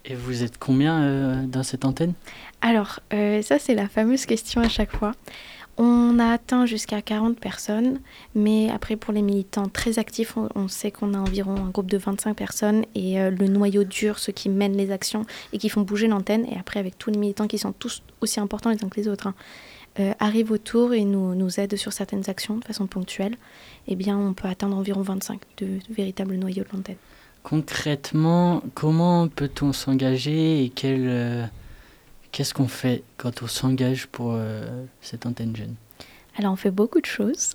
Et 0.04 0.14
vous 0.14 0.42
êtes 0.42 0.58
combien 0.58 1.44
dans 1.44 1.62
cette 1.62 1.84
antenne? 1.84 2.14
Alors, 2.60 3.00
ça 3.10 3.58
c'est 3.58 3.74
la 3.74 3.88
fameuse 3.88 4.26
question 4.26 4.60
à 4.60 4.68
chaque 4.68 4.90
fois. 4.90 5.12
On 5.78 6.18
a 6.18 6.32
atteint 6.32 6.66
jusqu'à 6.66 7.00
40 7.00 7.40
personnes, 7.40 8.00
mais 8.34 8.68
après 8.70 8.96
pour 8.96 9.14
les 9.14 9.22
militants 9.22 9.68
très 9.68 9.98
actifs, 9.98 10.36
on, 10.36 10.68
sait 10.68 10.90
qu'on 10.90 11.14
a 11.14 11.18
environ 11.18 11.56
un 11.56 11.70
groupe 11.70 11.90
de 11.90 11.96
25 11.96 12.34
personnes 12.34 12.84
et 12.94 13.18
euh, 13.18 13.30
le 13.30 13.48
noyau 13.48 13.82
dur, 13.82 14.18
ceux 14.18 14.32
qui 14.32 14.50
mènent 14.50 14.76
les 14.76 14.90
actions 14.90 15.24
et 15.54 15.58
qui 15.58 15.70
font 15.70 15.80
bouger 15.80 16.08
l'antenne, 16.08 16.44
et 16.44 16.58
après 16.58 16.78
avec 16.78 16.98
tous 16.98 17.10
les 17.10 17.16
militants 17.16 17.46
qui 17.46 17.56
sont 17.56 17.72
tous 17.72 18.02
aussi 18.20 18.38
importants 18.38 18.70
les 18.70 18.84
uns 18.84 18.88
que 18.90 19.00
les 19.00 19.08
autres, 19.08 19.28
hein, 19.28 19.34
euh, 19.98 20.12
arrivent 20.20 20.52
autour 20.52 20.92
et 20.92 21.04
nous, 21.04 21.34
nous 21.34 21.58
aident 21.58 21.76
sur 21.76 21.94
certaines 21.94 22.28
actions 22.28 22.58
de 22.58 22.64
façon 22.64 22.86
ponctuelle, 22.86 23.36
eh 23.88 23.96
bien 23.96 24.18
on 24.18 24.34
peut 24.34 24.48
atteindre 24.48 24.76
environ 24.76 25.00
25 25.00 25.40
de, 25.56 25.78
véritables 25.88 26.34
noyaux 26.34 26.64
de 26.64 26.76
l'antenne. 26.76 26.96
Concrètement, 27.42 28.62
comment 28.74 29.28
peut-on 29.28 29.72
s'engager 29.72 30.64
et 30.64 30.68
quel... 30.68 31.06
Euh, 31.06 31.46
Qu'est-ce 32.32 32.54
qu'on 32.54 32.68
fait 32.68 33.02
quand 33.18 33.42
on 33.42 33.46
s'engage 33.46 34.06
pour 34.06 34.32
euh, 34.32 34.64
cette 35.02 35.26
antenne 35.26 35.54
jeune? 35.54 35.74
Alors 36.38 36.54
on 36.54 36.56
fait 36.56 36.70
beaucoup 36.70 37.00
de 37.00 37.06
choses. 37.06 37.52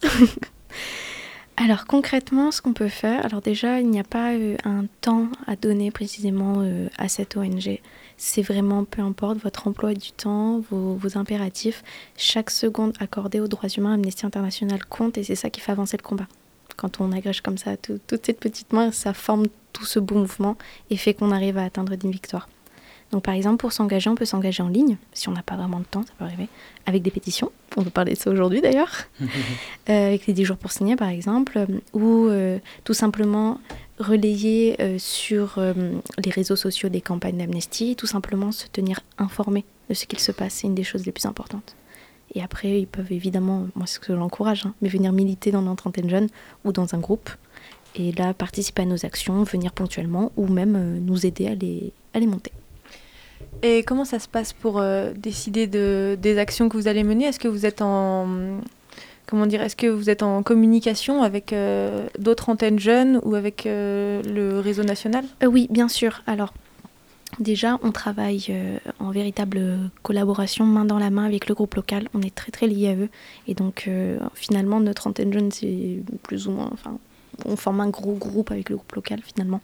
alors 1.58 1.88
concrètement, 1.88 2.52
ce 2.52 2.62
qu'on 2.62 2.73
peut 2.73 2.88
faire, 2.88 3.26
alors 3.26 3.41
déjà, 3.41 3.82
il 3.82 3.89
n'y 3.89 4.00
a 4.00 4.04
pas 4.04 4.34
euh, 4.34 4.56
un 4.65 4.86
temps 5.02 5.30
à 5.47 5.56
donner 5.56 5.89
précisément 5.89 6.58
euh, 6.60 6.89
à 7.00 7.08
cette 7.08 7.38
ONG. 7.38 7.80
C'est 8.17 8.43
vraiment 8.43 8.84
peu 8.84 9.02
importe 9.02 9.39
votre 9.39 9.67
emploi 9.67 9.95
du 9.95 10.12
temps, 10.12 10.60
vos, 10.69 11.17
impératifs. 11.17 11.84
Chaque 12.15 12.52
seconde 12.52 12.93
accordée 13.00 13.39
aux 13.39 13.47
droits 13.47 13.69
humains, 13.69 13.95
Amnesty 13.95 14.28
International 14.28 14.86
compte 14.86 15.17
et 15.17 15.23
c'est 15.23 15.36
ça 15.36 15.50
qui 15.50 15.60
fait 15.60 15.71
avancer 15.71 15.97
le 15.97 16.04
combat. 16.04 16.28
Quand 16.76 17.02
on 17.02 17.12
agrège 17.12 17.41
comme 17.41 17.58
ça 17.58 17.78
toutes 17.78 18.26
ces 18.28 18.34
petites 18.34 18.73
mains, 18.73 18.91
ça 18.91 19.15
forme 19.15 19.47
tout 19.78 19.86
ce 19.86 20.00
beau 20.00 20.16
mouvement 20.16 20.58
et 20.90 20.98
fait 20.98 21.13
qu'on 21.13 21.32
arrive 21.32 21.58
à 21.58 21.63
atteindre 21.63 21.96
des 21.96 22.10
victoires. 22.10 22.48
Donc 23.12 23.24
par 23.24 23.36
exemple, 23.36 23.58
pour 23.58 23.72
s'engager, 23.72 24.10
on 24.10 24.16
peut 24.16 24.26
s'engager 24.26 24.62
en 24.63 24.68
ligne, 24.68 24.98
si 25.13 25.30
on 25.30 25.32
n'a 25.32 25.44
pas 25.44 25.56
vraiment 25.56 25.80
de 25.80 25.86
temps, 25.86 26.04
ça 26.04 26.12
peut 26.18 26.26
arriver, 26.26 26.50
avec 26.86 27.04
des 27.04 27.12
pétitions, 27.12 27.52
on 27.78 27.84
peut 27.84 27.90
parler 27.90 28.13
de 28.13 28.18
ça 28.18 28.30
aujourd'hui 28.30 28.60
d'ailleurs, 28.60 28.92
euh, 29.22 29.28
avec 30.08 30.28
les 30.28 30.34
10 30.34 30.44
jours 30.44 30.58
pour 30.58 30.72
signer 30.72 30.98
par 30.98 31.08
exemple, 31.08 31.66
ou 31.94 32.28
euh, 32.28 32.60
tout 32.84 32.94
simplement 32.94 33.62
relayer 34.00 34.76
euh, 34.82 34.98
sur 35.00 35.60
les 36.18 36.32
réseaux 36.32 36.58
sociaux 36.58 36.90
des 36.90 37.02
campagnes 37.02 37.38
d'amnesty, 37.38 37.96
tout 37.96 38.08
simplement 38.08 38.52
se 38.52 38.68
tenir 38.68 39.00
informé 39.18 39.63
de 39.90 39.94
ce 39.94 40.06
qu'il 40.06 40.20
se 40.20 40.34
passe, 40.34 40.56
c'est 40.56 40.68
une 40.68 40.76
des 40.76 40.84
choses 40.84 41.06
les 41.06 41.13
plus 41.13 41.26
importantes. 41.26 41.76
Et 42.36 42.42
après, 42.42 42.82
ils 42.82 42.88
peuvent 42.88 43.12
évidemment, 43.12 43.68
moi 43.76 43.88
c'est 43.88 43.96
ce 43.96 44.00
que 44.02 44.13
j'encourage, 44.13 44.66
hein, 44.66 44.74
mais 44.82 44.90
venir 44.90 45.13
militer 45.13 45.52
dans 45.52 45.62
notre 45.62 45.88
antenne 45.88 46.10
jeune 46.10 46.28
ou 46.66 46.74
dans 46.74 46.94
un 46.94 47.00
groupe, 47.00 47.30
et 47.95 48.12
là 48.12 48.34
participer 48.34 48.84
à 48.84 48.86
nos 48.86 49.06
actions, 49.06 49.43
venir 49.43 49.71
ponctuellement, 49.71 50.32
ou 50.38 50.47
même 50.47 51.00
nous 51.00 51.26
aider 51.26 51.47
à 51.47 51.56
les, 51.56 51.91
à 52.13 52.19
les 52.19 52.28
monter. 52.28 52.52
Et 53.63 53.84
comment 53.84 54.06
ça 54.06 54.19
se 54.19 54.28
passe 54.28 54.54
pour 54.54 54.80
euh, 54.80 55.13
décider 55.13 55.67
de, 55.67 56.17
des 56.21 56.38
actions 56.38 56.69
que 56.69 56.78
vous 56.78 56.88
allez 56.88 57.04
mener? 57.04 57.26
Est-ce 57.26 57.39
que 57.39 57.47
vous 57.47 57.65
êtes 57.65 57.82
en 57.82 58.28
comment 59.26 59.45
dire 59.45 59.62
Est-ce 59.62 59.76
que 59.76 59.88
vous 59.88 60.10
êtes 60.10 60.23
en 60.23 60.43
communication 60.43 61.23
avec 61.23 61.54
euh, 61.54 62.08
d'autres 62.19 62.50
antennes 62.50 62.80
jeunes 62.80 63.19
ou 63.23 63.36
avec 63.36 63.65
euh, 63.65 64.21
le 64.23 64.60
réseau 64.60 64.84
national? 64.84 65.26
Oui, 65.45 65.67
bien 65.71 65.88
sûr. 65.88 66.21
Alors 66.28 66.54
déjà, 67.39 67.80
on 67.82 67.91
travaille 67.91 68.56
en 69.00 69.12
véritable 69.12 69.91
collaboration, 70.04 70.65
main 70.65 70.86
dans 70.86 71.00
la 71.00 71.10
main 71.10 71.26
avec 71.26 71.47
le 71.50 71.56
groupe 71.56 71.76
local. 71.76 72.10
On 72.13 72.21
est 72.21 72.34
très 72.34 72.52
très 72.52 72.67
liés 72.67 72.89
à 72.89 72.95
eux 72.95 73.10
et 73.47 73.54
donc 73.54 73.89
finalement 74.34 74.80
notre 74.80 75.08
antenne 75.08 75.34
jeune 75.34 75.52
c'est 75.52 75.97
plus 76.23 76.47
ou 76.47 76.52
moins, 76.52 76.69
enfin, 76.71 76.97
on 77.45 77.56
forme 77.56 77.80
un 77.82 77.89
gros 77.89 78.13
groupe 78.13 78.52
avec 78.52 78.69
le 78.69 78.76
groupe 78.76 78.91
local 78.93 79.21
finalement. 79.23 79.62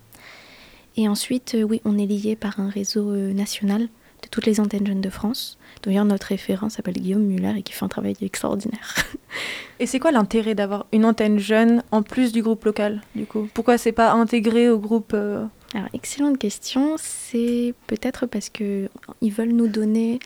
Et 0.95 1.07
ensuite, 1.07 1.55
euh, 1.55 1.63
oui, 1.63 1.81
on 1.86 1.97
est 1.97 2.05
lié 2.05 2.36
par 2.36 2.59
un 2.59 2.69
réseau 2.69 3.12
euh, 3.12 3.33
national 3.33 3.81
de 3.81 4.27
toutes 4.29 4.45
les 4.45 4.59
antennes 4.59 4.86
jeunes 4.86 5.01
de 5.01 5.09
France. 5.09 5.57
D'ailleurs, 5.81 6.05
notre 6.05 6.27
référent 6.27 6.69
s'appelle 6.69 6.93
Guillaume 6.93 7.23
Muller 7.23 7.53
et 7.57 7.63
qui 7.63 7.73
fait 7.73 7.83
un 7.83 7.89
travail 7.89 8.15
extraordinaire. 8.21 8.95
Et 9.79 9.88
c'est 9.88 9.99
quoi 9.99 10.12
l'intérêt 10.12 10.55
d'avoir 10.55 10.86
une 10.93 11.05
antenne 11.05 11.39
jeune 11.39 11.83
en 11.91 12.03
plus 12.03 12.31
du 12.31 12.41
groupe 12.41 12.63
local, 12.63 13.01
du 13.15 13.25
coup? 13.25 13.49
Pourquoi 13.53 13.77
c'est 13.77 13.91
pas 13.91 14.13
intégré 14.13 14.69
au 14.69 14.77
groupe 14.77 15.12
euh? 15.13 15.45
Alors, 15.73 15.89
excellente 15.93 16.38
question. 16.38 16.95
C'est 16.97 17.73
peut-être 17.88 18.27
parce 18.27 18.49
que 18.49 18.89
ils 19.21 19.31
veulent 19.31 19.51
nous 19.51 19.67
donner 19.67 20.19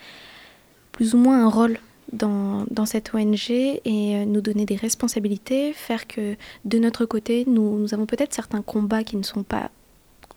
plus 0.92 1.14
ou 1.14 1.18
moins 1.18 1.46
un 1.46 1.50
rôle 1.50 1.80
dans, 2.14 2.86
cette 2.86 3.14
ONG 3.14 3.50
et 3.50 4.26
nous 4.26 4.42
donner 4.42 4.66
des 4.66 4.76
responsabilités, 4.76 5.74
faire 5.74 6.08
que 6.08 6.36
de 6.66 6.80
notre 6.80 7.06
côté, 7.06 7.44
nous, 7.48 7.94
avons 7.94 8.06
peut-être 8.06 8.34
certains 8.34 8.62
combats 8.62 9.04
qui 9.04 9.18
ne 9.18 9.24
sont 9.24 9.44
pas 9.44 9.72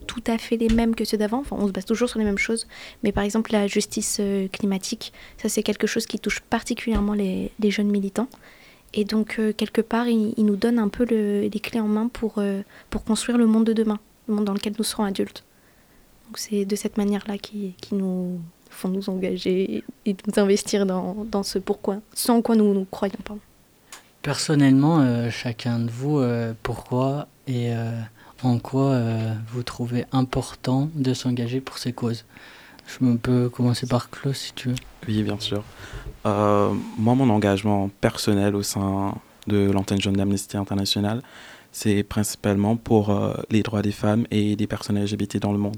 tout 0.07 0.23
à 0.27 0.39
fait 0.39 0.57
les 0.57 0.69
mêmes 0.69 0.95
que 0.95 1.05
ceux 1.05 1.19
d'avant. 1.19 1.41
Enfin, 1.41 1.57
on 1.59 1.67
se 1.67 1.73
base 1.73 1.85
toujours 1.85 2.09
sur 2.09 2.19
les 2.19 2.25
mêmes 2.25 2.39
choses. 2.39 2.67
Mais 3.03 3.13
par 3.13 3.23
exemple, 3.23 3.53
la 3.53 3.67
justice 3.67 4.17
euh, 4.21 4.49
climatique, 4.49 5.13
ça 5.41 5.49
c'est 5.49 5.63
quelque 5.63 5.87
chose 5.87 6.07
qui 6.07 6.19
touche 6.19 6.41
particulièrement 6.41 7.13
les, 7.13 7.53
jeunes 7.63 7.91
militants. 7.91 8.29
Et 8.93 9.05
donc, 9.05 9.37
euh, 9.39 9.53
quelque 9.53 9.81
part, 9.81 10.09
il, 10.09 10.35
nous 10.39 10.57
donne 10.57 10.79
un 10.79 10.89
peu 10.89 11.05
les 11.05 11.61
clés 11.61 11.81
en 11.81 11.87
main 11.87 12.09
pour, 12.09 12.35
euh, 12.39 12.63
pour 12.89 13.05
construire 13.05 13.39
le 13.39 13.47
monde 13.47 13.65
de 13.65 13.73
demain, 13.73 14.01
le 14.27 14.35
monde 14.35 14.47
dans 14.47 14.55
lequel 14.55 14.75
nous 14.77 14.85
serons 14.85 15.05
adultes. 15.05 15.45
Donc, 16.27 16.39
c'est 16.39 16.65
de 16.65 16.77
cette 16.77 16.97
manière-là 16.97 17.39
qui, 17.39 17.75
qui 17.81 17.95
nous 17.95 18.41
font 18.71 18.89
nous 18.89 19.11
engager 19.11 19.85
et 20.07 20.17
nous 20.27 20.43
investir 20.43 20.87
dans, 20.87 21.27
dans 21.31 21.43
ce 21.43 21.59
pourquoi, 21.59 21.99
sans 22.15 22.41
quoi 22.43 22.57
nous, 22.57 22.73
nous 22.73 22.87
croyons. 22.91 23.19
pas. 23.25 23.37
Personnellement, 24.23 25.31
chacun 25.31 25.79
de 25.79 25.91
vous, 25.91 26.23
pourquoi 26.63 27.27
et 27.47 27.73
en 28.43 28.59
quoi 28.59 28.91
euh, 28.93 29.35
vous 29.49 29.63
trouvez 29.63 30.05
important 30.13 30.89
de 30.95 31.15
s'engager 31.15 31.61
pour 31.61 31.79
ces 31.79 31.93
causes? 31.93 32.25
Je 32.87 33.05
peux 33.17 33.49
commencer 33.49 33.87
par 33.87 34.11
Claude 34.11 34.35
si 34.35 34.53
tu 34.55 34.71
veux. 34.71 34.75
Oui, 35.07 35.23
bien 35.23 35.39
sûr. 35.39 35.63
Euh, 36.27 36.73
moi, 36.99 37.15
mon 37.15 37.31
engagement 37.31 37.89
personnel 38.01 38.57
au 38.57 38.63
sein 38.63 39.15
de 39.47 39.71
l'antenne 39.71 40.01
jeune 40.01 40.15
d'Amnesty 40.15 40.57
International, 40.57 41.23
c'est 41.71 42.03
principalement 42.03 42.77
pour 42.77 43.11
euh, 43.11 43.35
les 43.51 43.63
droits 43.63 43.83
des 43.83 43.93
femmes 43.93 44.27
et 44.31 44.57
des 44.57 44.67
personnes 44.67 45.01
LGBT 45.01 45.37
dans 45.37 45.53
le 45.53 45.59
monde. 45.59 45.77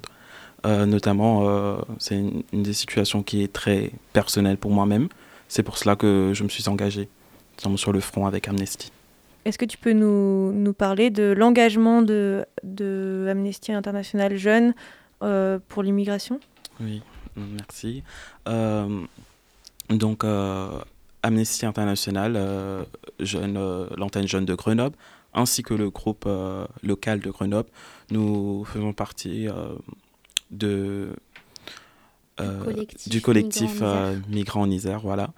Notamment, 0.64 1.78
c'est 1.98 2.16
une, 2.16 2.42
une, 2.52 2.62
des 2.62 2.72
situations 2.72 3.22
qui 3.22 3.42
est 3.42 3.52
très 3.52 3.90
personnelle 4.12 4.56
pour 4.56 4.70
moi-même. 4.70 5.08
C'est 5.48 5.62
pour 5.62 5.76
cela 5.76 5.96
que 5.96 6.32
je 6.34 6.44
me 6.44 6.48
suis 6.48 6.68
engagé 6.68 7.08
sur 7.76 7.92
le 7.92 8.00
front 8.00 8.26
avec 8.26 8.48
Amnesty. 8.48 8.90
Est-ce 9.44 9.58
que 9.58 9.64
tu 9.64 9.76
peux 9.76 9.92
nous, 9.92 10.52
nous 10.52 10.72
parler 10.72 11.10
de 11.10 11.32
l'engagement 11.36 12.02
de, 12.02 12.44
de, 12.62 13.26
Amnesty 13.28 13.72
International 13.72 14.36
Jeunes 14.36 14.74
euh, 15.22 15.58
pour 15.68 15.82
l'immigration? 15.82 16.38
Oui, 16.80 17.02
merci. 17.36 18.04
Euh, 18.48 19.00
donc, 19.90 20.22
euh, 20.22 20.78
Amnesty 21.24 21.66
International, 21.66 22.86
jeune, 23.20 23.88
l'antenne 23.96 24.28
jeune 24.28 24.44
de 24.44 24.54
Grenoble, 24.54 24.96
ainsi 25.34 25.62
que 25.62 25.74
le 25.74 25.90
groupe 25.90 26.28
local 26.82 27.20
de 27.20 27.30
Grenoble, 27.30 27.68
nous 28.10 28.64
faisons 28.64 28.92
partie 28.92 29.48
de, 30.52 31.10
du 33.06 33.20
collectif, 33.20 33.82
Migrants 34.28 34.62
en 34.62 34.70
Isère, 34.70 35.00
voilà 35.00 35.32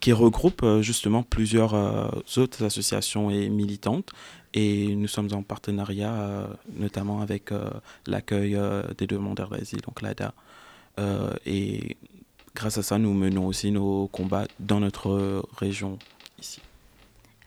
qui 0.00 0.12
regroupe 0.12 0.62
euh, 0.62 0.82
justement 0.82 1.22
plusieurs 1.22 1.74
euh, 1.74 2.08
autres 2.36 2.64
associations 2.64 3.30
et 3.30 3.48
militantes. 3.48 4.10
Et 4.54 4.94
nous 4.94 5.08
sommes 5.08 5.28
en 5.32 5.42
partenariat 5.42 6.14
euh, 6.14 6.46
notamment 6.76 7.20
avec 7.20 7.50
l'accueil 8.06 8.58
des 8.96 9.06
demandeurs 9.06 9.50
d'asile, 9.50 9.80
donc 9.82 10.00
l'ADA. 10.00 10.32
et 11.44 11.96
grâce 12.54 12.78
à 12.78 12.82
ça, 12.82 12.98
nous 12.98 13.12
menons 13.12 13.46
aussi 13.46 13.70
nos 13.70 14.06
combats 14.08 14.46
dans 14.60 14.80
notre 14.80 15.42
région 15.58 15.98
ici. 16.38 16.60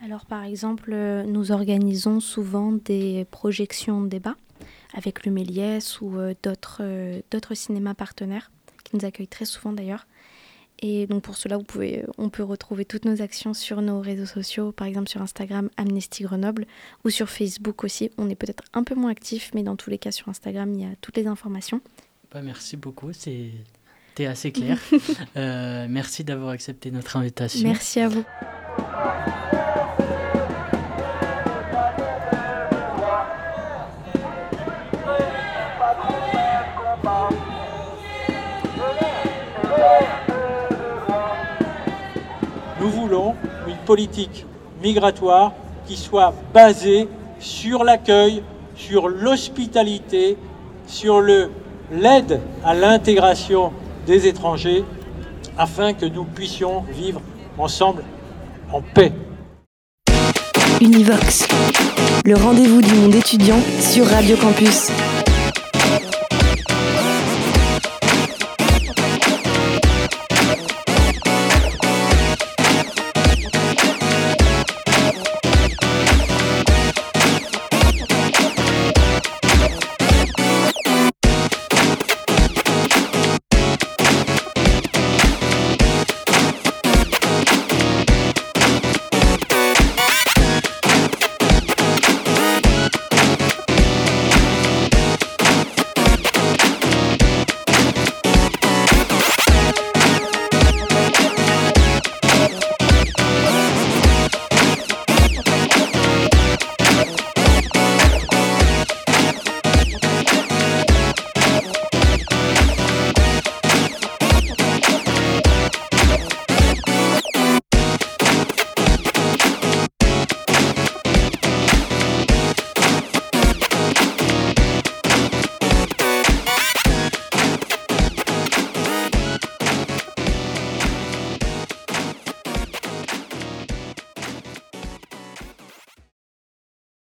Alors 0.04 0.26
par 0.26 0.43
exemple, 0.43 0.93
nous 1.26 1.52
organisons 1.52 2.19
souvent 2.19 2.74
des 2.74 3.26
projections 3.32 4.02
de 4.02 4.10
débats 4.10 4.36
avec 4.93 5.25
le 5.25 5.32
Méliès 5.32 6.02
ou 6.02 6.17
d'autres 6.43 6.84
d'autres 7.32 7.54
cinémas 7.54 7.93
partenaires 7.93 8.52
qui 8.84 8.95
nous 8.95 9.06
accueillent 9.06 9.28
très 9.28 9.45
souvent 9.45 9.73
d'ailleurs. 9.73 10.06
Et 10.82 11.08
donc 11.08 11.23
pour 11.23 11.36
cela, 11.36 11.58
vous 11.58 11.63
pouvez, 11.63 12.06
on 12.17 12.30
peut 12.30 12.43
retrouver 12.43 12.86
toutes 12.86 13.04
nos 13.04 13.21
actions 13.21 13.54
sur 13.54 13.82
nos 13.82 13.99
réseaux 13.99 14.25
sociaux, 14.25 14.71
par 14.71 14.88
exemple 14.88 15.10
sur 15.10 15.21
Instagram 15.21 15.69
Amnesty 15.75 16.23
Grenoble 16.23 16.65
ou 17.04 17.10
sur 17.10 17.30
Facebook 17.30 17.84
aussi. 17.84 18.12
On 18.17 18.30
est 18.30 18.36
peut-être 18.36 18.63
un 18.73 18.84
peu 18.84 18.95
moins 18.95 19.12
actif, 19.12 19.52
mais 19.54 19.63
dans 19.63 19.75
tous 19.75 19.89
les 19.89 19.97
cas 19.97 20.12
sur 20.12 20.30
Instagram, 20.30 20.73
il 20.73 20.82
y 20.82 20.86
a 20.86 20.95
toutes 21.02 21.17
les 21.17 21.28
informations. 21.28 21.82
Bah, 22.32 22.41
merci 22.41 22.78
beaucoup, 22.78 23.12
c'était 23.12 24.25
assez 24.25 24.54
clair. 24.54 24.80
euh, 25.36 25.88
merci 25.89 26.23
d'avoir 26.23 26.52
accepté 26.52 26.91
notre 26.91 27.17
invitation. 27.17 27.67
Merci 27.67 27.99
à 27.99 28.08
vous. 28.08 28.23
Politique 43.89 44.45
migratoire 44.84 45.52
qui 45.88 45.97
soit 45.97 46.32
basée 46.54 47.08
sur 47.39 47.84
l'accueil, 47.84 48.43
sur 48.75 49.10
l'hospitalité, 49.10 50.38
sur 50.86 51.19
l'aide 51.21 52.39
à 52.63 52.75
l'intégration 52.75 53.73
des 54.06 54.28
étrangers, 54.28 54.86
afin 55.58 55.93
que 55.93 56.06
nous 56.06 56.23
puissions 56.23 56.84
vivre 56.91 57.19
ensemble 57.58 58.04
en 58.71 58.84
paix. 58.84 59.12
Univox, 60.80 61.47
le 62.25 62.36
rendez-vous 62.36 62.84
du 62.84 62.93
monde 62.93 63.15
étudiant 63.15 63.60
sur 63.80 64.06
Radio 64.06 64.38
Campus. 64.38 64.91